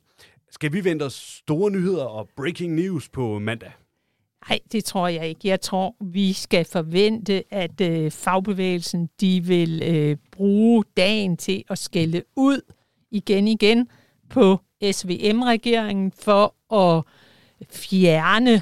[0.50, 3.72] Skal vi vente os store nyheder og breaking news på mandag?
[4.50, 5.48] Nej, det tror jeg ikke.
[5.48, 11.78] Jeg tror, vi skal forvente, at øh, fagbevægelsen de vil øh, bruge dagen til at
[11.78, 12.62] skælde ud
[13.12, 13.88] igen igen
[14.30, 14.60] på
[14.92, 17.04] SVM-regeringen for at
[17.70, 18.62] fjerne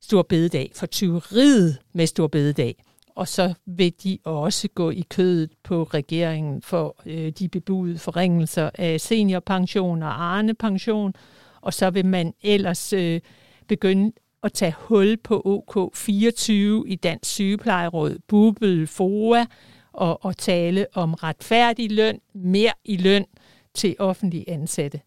[0.00, 2.84] Stor Bededag, for tyveriet med Stor Bededag.
[3.14, 8.70] Og så vil de også gå i kødet på regeringen for øh, de bebudede forringelser
[8.74, 11.14] af seniorpension og Arne-pension.
[11.60, 13.20] Og så vil man ellers øh,
[13.68, 16.52] begynde at tage hul på OK24
[16.86, 19.46] i Dansk Sygeplejeråd, Bubel, FOA,
[19.92, 23.26] og, og tale om retfærdig løn, mere i løn
[23.74, 25.00] til offentlige ansatte.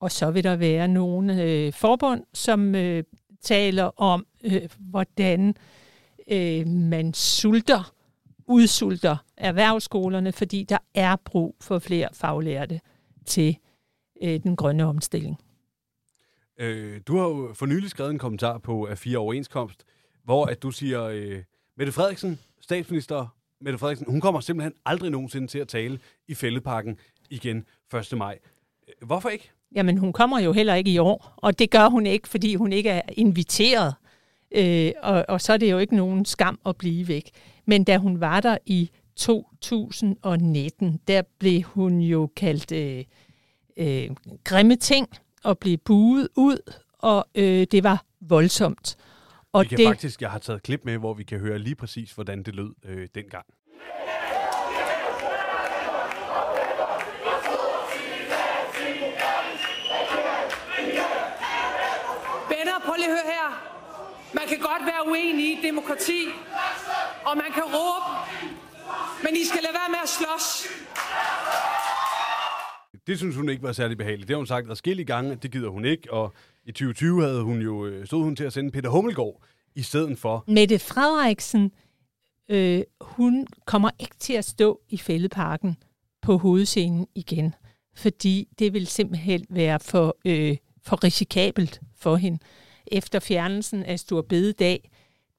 [0.00, 3.04] Og så vil der være nogle øh, forbund, som øh,
[3.40, 5.54] taler om, øh, hvordan
[6.30, 7.92] øh, man sulter,
[8.46, 12.80] udsulter erhvervsskolerne, fordi der er brug for flere faglærte
[13.26, 13.56] til
[14.22, 15.38] øh, den grønne omstilling.
[16.58, 19.84] Øh, du har jo for nylig skrevet en kommentar på A4 Overenskomst,
[20.24, 21.42] hvor at du siger, øh,
[21.76, 26.98] Mette Frederiksen, statsminister Mette Frederiksen, hun kommer simpelthen aldrig nogensinde til at tale i Fældeparken
[27.30, 27.64] igen
[28.12, 28.18] 1.
[28.18, 28.38] maj.
[28.88, 29.50] Øh, hvorfor ikke?
[29.74, 32.72] Jamen, hun kommer jo heller ikke i år, og det gør hun ikke, fordi hun
[32.72, 33.94] ikke er inviteret.
[34.52, 37.30] Øh, og, og så er det jo ikke nogen skam at blive væk.
[37.66, 43.04] Men da hun var der i 2019, der blev hun jo kaldt øh,
[43.76, 44.10] øh,
[44.44, 45.08] grimme ting
[45.46, 48.96] og blev buet ud, og øh, det var voldsomt.
[49.52, 49.86] Og vi kan det...
[49.86, 52.74] faktisk, jeg har taget klip med, hvor vi kan høre lige præcis, hvordan det lød
[52.84, 53.46] øh, dengang.
[62.48, 63.48] Venner, prøv lige at høre her.
[64.32, 66.22] Man kan godt være uenig i demokrati,
[67.24, 68.08] og man kan råbe,
[69.24, 70.66] men I skal lade være med at slås.
[73.06, 74.28] Det synes hun ikke var særlig behageligt.
[74.28, 76.12] Det har hun sagt adskillige gange, at det gider hun ikke.
[76.12, 79.42] Og i 2020 havde hun jo, øh, stod hun til at sende Peter Hummelgaard
[79.74, 80.44] i stedet for.
[80.46, 81.72] Mette Frederiksen,
[82.48, 85.76] øh, hun kommer ikke til at stå i fældeparken
[86.22, 87.54] på hovedscenen igen,
[87.94, 92.38] fordi det vil simpelthen være for, øh, for risikabelt for hende.
[92.86, 94.90] Efter fjernelsen af Stor Bededag,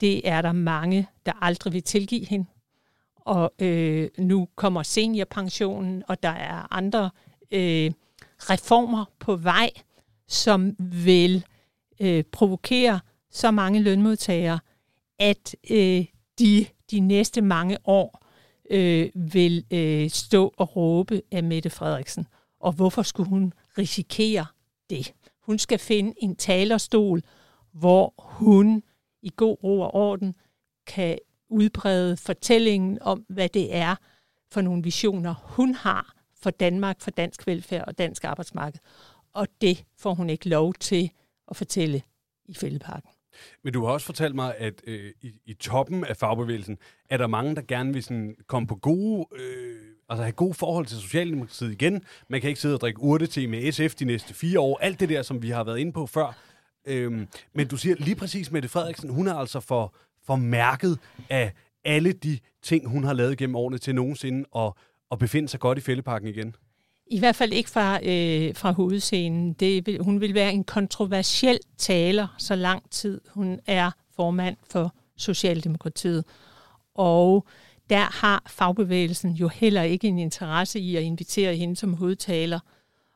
[0.01, 2.45] det er der mange, der aldrig vil tilgive hende.
[3.15, 7.09] Og øh, nu kommer seniorpensionen, og der er andre
[7.51, 7.91] øh,
[8.37, 9.69] reformer på vej,
[10.27, 11.45] som vil
[11.99, 12.99] øh, provokere
[13.31, 14.59] så mange lønmodtagere,
[15.19, 16.05] at øh,
[16.39, 18.25] de de næste mange år
[18.71, 22.27] øh, vil øh, stå og råbe af Mette Frederiksen.
[22.59, 24.45] Og hvorfor skulle hun risikere
[24.89, 25.13] det?
[25.41, 27.21] Hun skal finde en talerstol,
[27.71, 28.83] hvor hun
[29.21, 30.35] i god ro og orden
[30.87, 31.17] kan
[31.49, 33.95] udbrede fortællingen om, hvad det er
[34.51, 38.79] for nogle visioner, hun har for Danmark, for dansk velfærd og dansk arbejdsmarked.
[39.33, 41.11] Og det får hun ikke lov til
[41.47, 42.01] at fortælle
[42.45, 43.09] i Fældeparken.
[43.63, 46.77] Men du har også fortalt mig, at øh, i, i toppen af fagbevægelsen
[47.09, 49.75] er der mange, der gerne vil sådan, komme på gode, øh,
[50.09, 52.03] altså have gode forhold til Socialdemokratiet igen.
[52.27, 54.77] Man kan ikke sidde og drikke urtete med SF de næste fire år.
[54.81, 56.37] Alt det der, som vi har været inde på før.
[56.85, 59.93] Øhm, men du siger lige præcis, Mette Frederiksen, hun er altså for,
[60.25, 61.53] for mærket af
[61.85, 64.73] alle de ting, hun har lavet gennem årene til nogensinde at,
[65.11, 66.55] at befinde sig godt i fældeparken igen.
[67.07, 69.53] I hvert fald ikke fra, øh, fra hovedscenen.
[69.53, 74.93] Det vil, hun vil være en kontroversiel taler, så lang tid hun er formand for
[75.17, 76.25] Socialdemokratiet.
[76.95, 77.47] Og
[77.89, 82.59] der har fagbevægelsen jo heller ikke en interesse i at invitere hende som hovedtaler,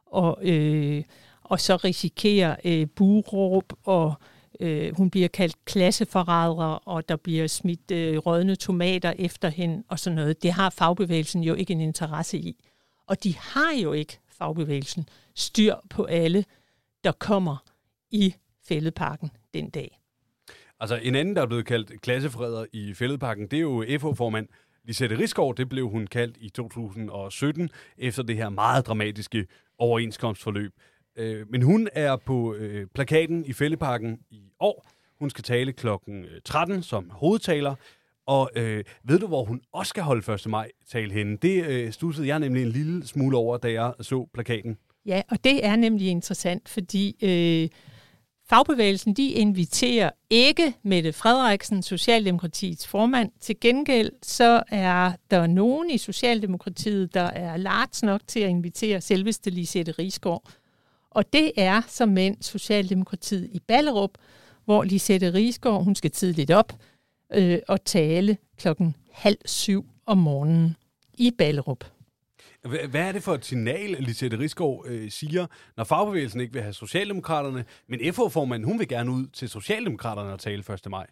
[0.05, 1.03] og, øh,
[1.41, 4.13] og så risikere øh, buråb, og
[4.61, 9.99] øh, hun bliver kaldt klasseforræder, og der bliver smidt øh, rådne tomater efter hende, og
[9.99, 10.43] sådan noget.
[10.43, 12.65] Det har fagbevægelsen jo ikke en interesse i.
[13.07, 16.45] Og de har jo ikke, fagbevægelsen, styr på alle,
[17.03, 17.57] der kommer
[18.11, 18.35] i
[18.67, 19.99] fældeparken den dag.
[20.79, 24.47] Altså en anden, der er blevet kaldt klassefreder i fældeparken, det er jo FH-formand
[24.83, 25.55] Lisette Rigsgaard.
[25.55, 29.47] Det blev hun kaldt i 2017 efter det her meget dramatiske
[29.77, 30.73] overenskomstforløb.
[31.21, 34.87] Øh, men hun er på øh, plakaten i Fælleparken i år.
[35.19, 37.75] Hun skal tale klokken øh, 13 som hovedtaler.
[38.25, 40.47] Og øh, ved du, hvor hun også skal holde 1.
[40.47, 41.37] maj tale henne?
[41.37, 44.77] Det øh, stussede jeg nemlig en lille smule over, da jeg så plakaten.
[45.05, 47.69] Ja, og det er nemlig interessant, fordi øh,
[48.49, 53.31] fagbevægelsen de inviterer ikke Mette Frederiksen, Socialdemokratiets formand.
[53.41, 59.01] Til gengæld så er der nogen i Socialdemokratiet, der er large nok til at invitere
[59.01, 60.43] selveste Lisette Rigsgaard.
[61.11, 64.11] Og det er som mænd Socialdemokratiet i Ballerup,
[64.65, 66.73] hvor Lisette Rigsgaard, hun skal tidligt op,
[67.33, 70.75] øh, og tale klokken halv syv om morgenen
[71.17, 71.83] i Ballerup.
[72.67, 75.45] Hva- Hvad er det for et signal, Lisette Rigsgaard øh, siger,
[75.77, 80.39] når fagbevægelsen ikke vil have Socialdemokraterne, men FH-formanden, hun vil gerne ud til Socialdemokraterne og
[80.39, 80.89] tale 1.
[80.89, 81.07] maj?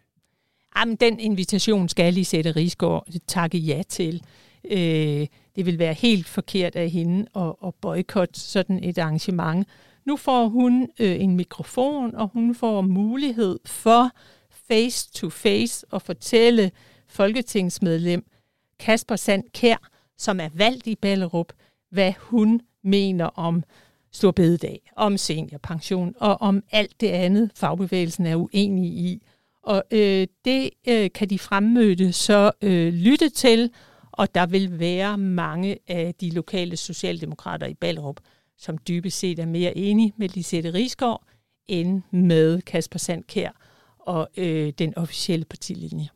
[0.76, 4.22] Jamen, den invitation skal Lisette Rigsgaard takke ja til.
[4.64, 5.26] Øh,
[5.56, 9.66] det vil være helt forkert af hende at, at boykotte sådan et arrangement.
[10.10, 14.10] Nu får hun øh, en mikrofon, og hun får mulighed for
[14.68, 16.70] face to face at fortælle
[17.08, 18.24] folketingsmedlem
[18.78, 19.88] Kasper Sand Kær,
[20.18, 21.52] som er valgt i Ballerup,
[21.90, 23.62] hvad hun mener om
[24.12, 29.22] Stor Bededag, om seniorpension og om alt det andet, fagbevægelsen er uenig i.
[29.62, 33.70] Og øh, det øh, kan de fremmøde så øh, lytte til,
[34.12, 38.20] og der vil være mange af de lokale socialdemokrater i Ballerup,
[38.60, 41.24] som dybest set er mere enige med Lisette Rigsgaard
[41.68, 43.50] end med Kasper Sandkær
[43.98, 46.08] og øh, den officielle partilinje.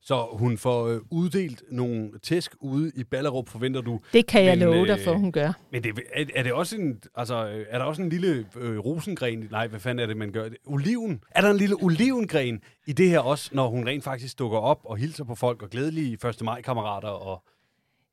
[0.00, 4.00] Så hun får øh, uddelt nogle tæsk ude i Ballerup, forventer du.
[4.12, 5.52] Det kan jeg Men, love dig øh, for, hun gør.
[5.72, 8.78] Men det, er, er, det også en, altså, øh, er der også en lille øh,
[8.78, 9.48] rosengren?
[9.50, 10.48] Nej, hvad fanden er det, man gør?
[10.66, 11.20] Oliven?
[11.30, 14.80] Er der en lille olivengren i det her også, når hun rent faktisk dukker op
[14.84, 16.42] og hilser på folk og glædelige 1.
[16.42, 17.42] maj-kammerater og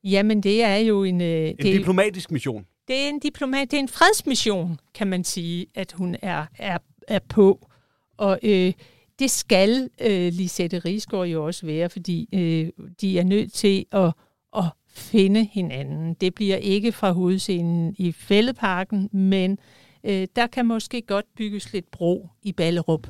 [0.04, 1.20] Jamen, det er jo en...
[1.20, 2.66] Øh, en det, diplomatisk mission?
[2.92, 6.78] Det er en diplomat, det er en fredsmission, kan man sige, at hun er, er,
[7.08, 7.68] er på.
[8.16, 8.72] Og øh,
[9.18, 14.12] det skal øh, Lisette Rigsgaard jo også være, fordi øh, de er nødt til at,
[14.56, 16.14] at finde hinanden.
[16.14, 19.58] Det bliver ikke fra hovedscenen i Fælleparken, men
[20.04, 23.08] øh, der kan måske godt bygges lidt bro i Ballerup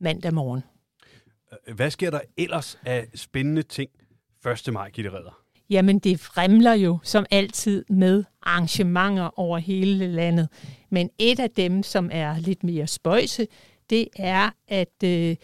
[0.00, 0.62] mandag morgen.
[1.74, 3.90] Hvad sker der ellers af spændende ting
[4.66, 4.72] 1.
[4.72, 5.47] maj, Gitte Redder?
[5.70, 10.48] Jamen, det fremler jo som altid med arrangementer over hele landet.
[10.90, 13.46] Men et af dem, som er lidt mere spøjse,
[13.90, 15.36] det er, at øh,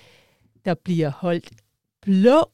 [0.64, 1.50] der bliver holdt
[2.02, 2.44] blå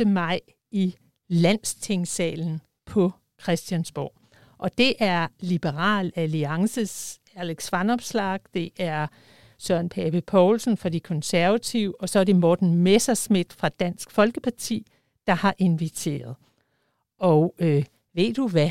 [0.00, 0.06] 1.
[0.06, 0.40] maj
[0.70, 0.94] i
[1.28, 4.12] landstingssalen på Christiansborg.
[4.58, 9.06] Og det er Liberal Alliances Alex Vanopslag, det er
[9.58, 14.86] Søren Pape Poulsen fra De Konservative, og så er det Morten Messerschmidt fra Dansk Folkeparti,
[15.26, 16.36] der har inviteret.
[17.20, 18.70] Og øh, ved du hvad?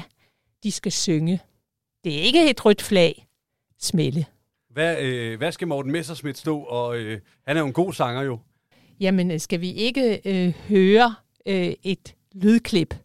[0.64, 1.40] De skal synge.
[2.04, 3.26] Det er ikke et rødt flag.
[3.80, 4.26] Smelle.
[4.70, 6.60] Hvad, øh, hvad skal Morten Messerschmidt stå?
[6.60, 8.40] Og øh, han er jo en god sanger jo.
[9.00, 12.96] Jamen, øh, skal vi ikke øh, høre øh, et lydklip?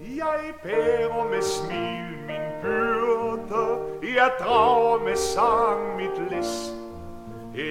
[0.00, 6.72] Jeg bærer med smil min byrde, jeg drager med sang mit læs.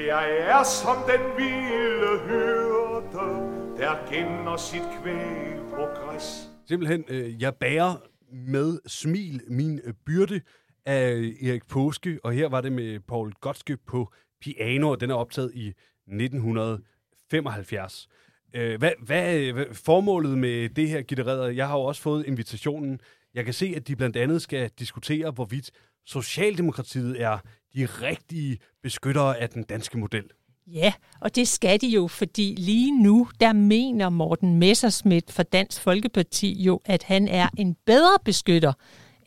[0.07, 3.37] Jeg er som den vilde hyrde,
[3.77, 6.56] der gemmer sit kvæg på græs.
[6.67, 7.95] Simpelthen, øh, jeg bærer
[8.31, 10.41] med smil min øh, byrde
[10.85, 15.09] af øh, Erik Påske, og her var det med Paul Gottske på piano, og den
[15.09, 18.07] er optaget i 1975.
[18.53, 21.55] Øh, hvad, hvad, øh, hvad formålet med det her, gittereret?
[21.55, 22.99] Jeg har jo også fået invitationen.
[23.33, 25.71] Jeg kan se, at de blandt andet skal diskutere, hvorvidt
[26.05, 27.39] Socialdemokratiet er
[27.75, 30.29] de rigtige beskyttere af den danske model.
[30.73, 35.81] Ja, og det skal de jo, fordi lige nu, der mener Morten Messerschmidt fra Dansk
[35.81, 38.73] Folkeparti jo, at han er en bedre beskytter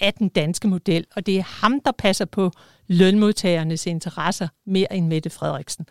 [0.01, 2.51] af den danske model, og det er ham, der passer på
[2.87, 5.87] lønmodtagernes interesser mere end Mette Frederiksen.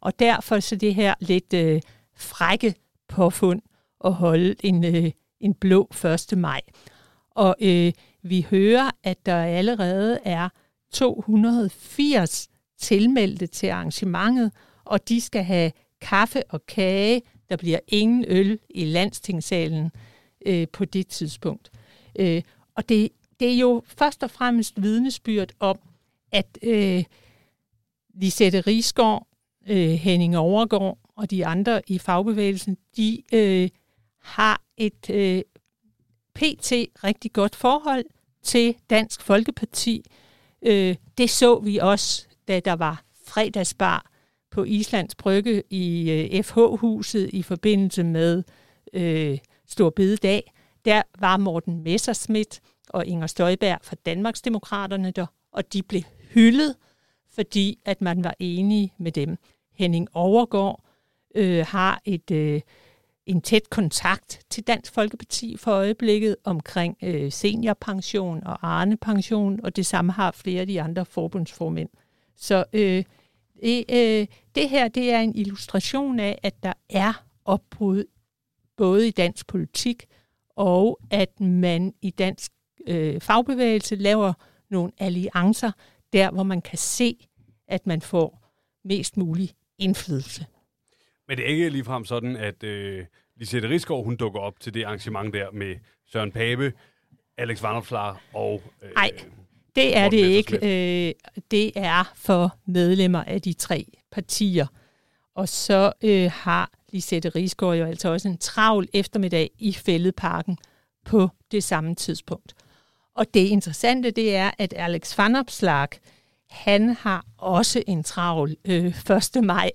[0.00, 1.80] Og derfor så det her lidt øh,
[2.16, 2.74] frække
[3.08, 3.62] påfund
[4.04, 5.90] at holde en, øh, en blå
[6.32, 6.38] 1.
[6.38, 6.60] maj.
[7.30, 7.92] Og øh,
[8.22, 10.48] vi hører, at der allerede er
[10.92, 14.52] 280 tilmeldte til arrangementet,
[14.86, 17.22] og de skal have kaffe og kage.
[17.48, 19.90] Der bliver ingen øl i landstingssalen
[20.46, 21.70] øh, på det tidspunkt.
[22.18, 22.42] Øh,
[22.74, 23.08] og det,
[23.40, 25.78] det er jo først og fremmest vidnesbyrd om,
[26.32, 27.04] at øh,
[28.14, 29.26] Lisette Rigsgaard,
[29.68, 33.68] øh, Henning Overgaard og de andre i fagbevægelsen, de øh,
[34.22, 35.42] har et øh,
[36.34, 36.72] pt.
[37.04, 38.04] rigtig godt forhold
[38.42, 40.04] til Dansk Folkeparti.
[40.62, 44.10] Øh, det så vi også, da der var fredagsbar
[44.56, 48.42] på Islands Brygge i øh, FH-huset i forbindelse med
[48.92, 50.52] øh, Stor Bededag.
[50.84, 56.02] Der var Morten Messerschmidt og Inger Støjberg fra Danmarksdemokraterne der, og de blev
[56.34, 56.74] hyldet,
[57.34, 59.36] fordi at man var enige med dem.
[59.74, 60.84] Henning Overgaard
[61.34, 62.60] øh, har et øh,
[63.26, 69.86] en tæt kontakt til Dansk Folkeparti for øjeblikket omkring øh, seniorpension og Arne-pension, og det
[69.86, 71.88] samme har flere af de andre forbundsformænd.
[72.36, 73.04] Så øh,
[73.62, 78.04] det, øh, det her det er en illustration af, at der er opbrud
[78.76, 80.06] både i dansk politik,
[80.56, 82.52] og at man i dansk
[82.86, 84.32] øh, fagbevægelse laver
[84.70, 85.72] nogle alliancer,
[86.12, 87.26] der hvor man kan se,
[87.68, 88.42] at man får
[88.84, 90.46] mest mulig indflydelse.
[91.28, 93.04] Men det er ikke ligefrem sådan, at øh,
[93.36, 95.76] Lisette Rigsgaard, hun dukker op til det arrangement der med
[96.06, 96.72] Søren Pape,
[97.38, 98.62] Alex Vanopslagh og...
[98.82, 99.10] Øh, Nej,
[99.76, 100.56] det er det ikke.
[100.56, 101.14] Øh,
[101.50, 104.66] det er for medlemmer af de tre partier.
[105.34, 110.58] Og så øh, har Lisette Rigsgaard jo altså også en travl eftermiddag i Fælledparken
[111.04, 112.54] på det samme tidspunkt.
[113.14, 115.98] Og det interessante, det er, at Alex Van Opslark,
[116.50, 119.44] han har også en travl øh, 1.
[119.44, 119.70] maj,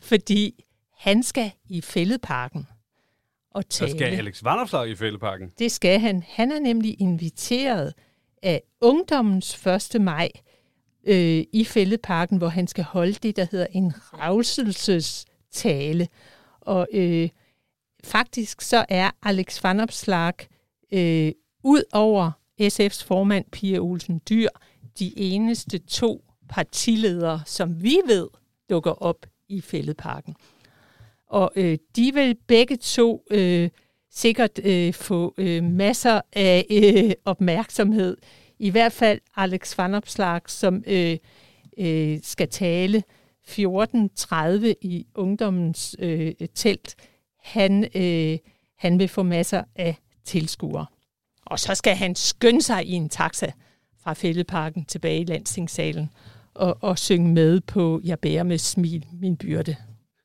[0.00, 0.64] fordi
[0.98, 2.66] han skal i Fælledparken
[3.54, 3.90] og Så tale.
[3.90, 5.52] skal Alex Vanopslagh i fældeparken.
[5.58, 6.24] Det skal han.
[6.28, 7.94] Han er nemlig inviteret
[8.44, 10.00] af Ungdommens 1.
[10.00, 10.30] maj
[11.06, 13.92] øh, i Fælledparken, hvor han skal holde det, der hedder en
[15.50, 16.08] tale.
[16.60, 17.28] Og øh,
[18.04, 20.46] faktisk så er Alex Van Opslark
[20.92, 21.32] øh,
[21.62, 22.30] ud over
[22.62, 24.48] SF's formand Pia Olsen Dyr
[24.98, 28.28] de eneste to partiledere, som vi ved
[28.70, 30.36] dukker op i Fælledparken.
[31.26, 33.70] Og øh, de vil begge to øh,
[34.14, 38.16] sikkert øh, få øh, masser af øh, opmærksomhed.
[38.58, 41.16] I hvert fald Alex Van Opslark, som øh,
[41.78, 43.02] øh, skal tale
[43.48, 43.56] 14.30
[44.82, 46.94] i ungdommens øh, telt.
[47.42, 48.38] Han, øh,
[48.78, 50.86] han vil få masser af tilskuere.
[51.46, 53.50] Og så skal han skynde sig i en taxa
[54.02, 56.10] fra Fældeparken tilbage i landstingssalen
[56.54, 59.76] og, og synge med på Jeg bærer med smil min byrde.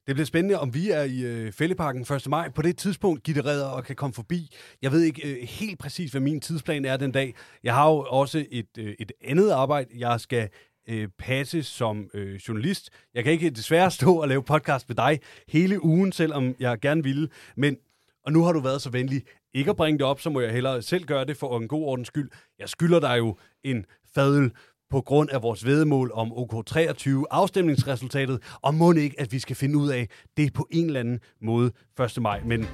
[0.09, 2.27] Det bliver spændende, om vi er i øh, Fælleparken 1.
[2.29, 2.49] maj.
[2.49, 4.55] På det tidspunkt, Gitte Redder og kan komme forbi.
[4.81, 7.35] Jeg ved ikke øh, helt præcis, hvad min tidsplan er den dag.
[7.63, 10.49] Jeg har jo også et, øh, et andet arbejde, jeg skal
[10.89, 12.89] øh, passe som øh, journalist.
[13.13, 17.03] Jeg kan ikke desværre stå og lave podcast med dig hele ugen, selvom jeg gerne
[17.03, 17.29] ville.
[17.57, 17.77] Men,
[18.25, 20.51] og nu har du været så venlig ikke at bringe det op, så må jeg
[20.51, 22.29] hellere selv gøre det for en god ordens skyld.
[22.59, 23.85] Jeg skylder dig jo en
[24.15, 24.51] fadøl
[24.89, 29.77] på grund af vores vedmål om OK23 afstemningsresultatet, og må ikke, at vi skal finde
[29.77, 31.71] ud af det på en eller anden måde
[32.17, 32.21] 1.
[32.21, 32.41] maj.
[32.45, 32.67] Men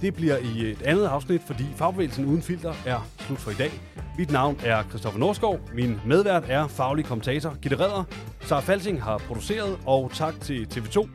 [0.00, 3.70] det bliver i et andet afsnit, fordi Fagbevægelsen Uden Filter er slut for i dag.
[4.18, 5.60] Mit navn er Christoffer Norskov.
[5.74, 8.04] Min medvært er faglig kommentator Gitte Redder.
[8.40, 11.08] Sara Falsing har produceret, og tak til TV2,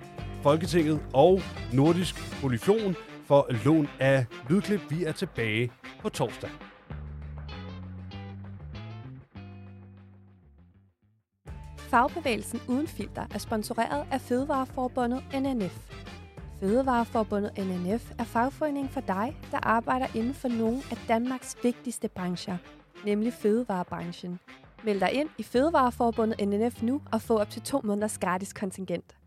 [0.44, 1.42] Folketinget og
[1.74, 2.96] Nordisk Polyfon
[3.28, 4.82] for lån af lydklip.
[4.90, 5.72] Vi er tilbage
[6.02, 6.69] på torsdag.
[11.90, 15.94] Fagbevægelsen Uden Filter er sponsoreret af Fødevareforbundet NNF.
[16.60, 22.58] Fødevareforbundet NNF er fagforeningen for dig, der arbejder inden for nogle af Danmarks vigtigste brancher,
[23.06, 24.40] nemlig fødevarebranchen.
[24.84, 29.19] Meld dig ind i Fødevareforbundet NNF nu og få op til to måneders gratis kontingent.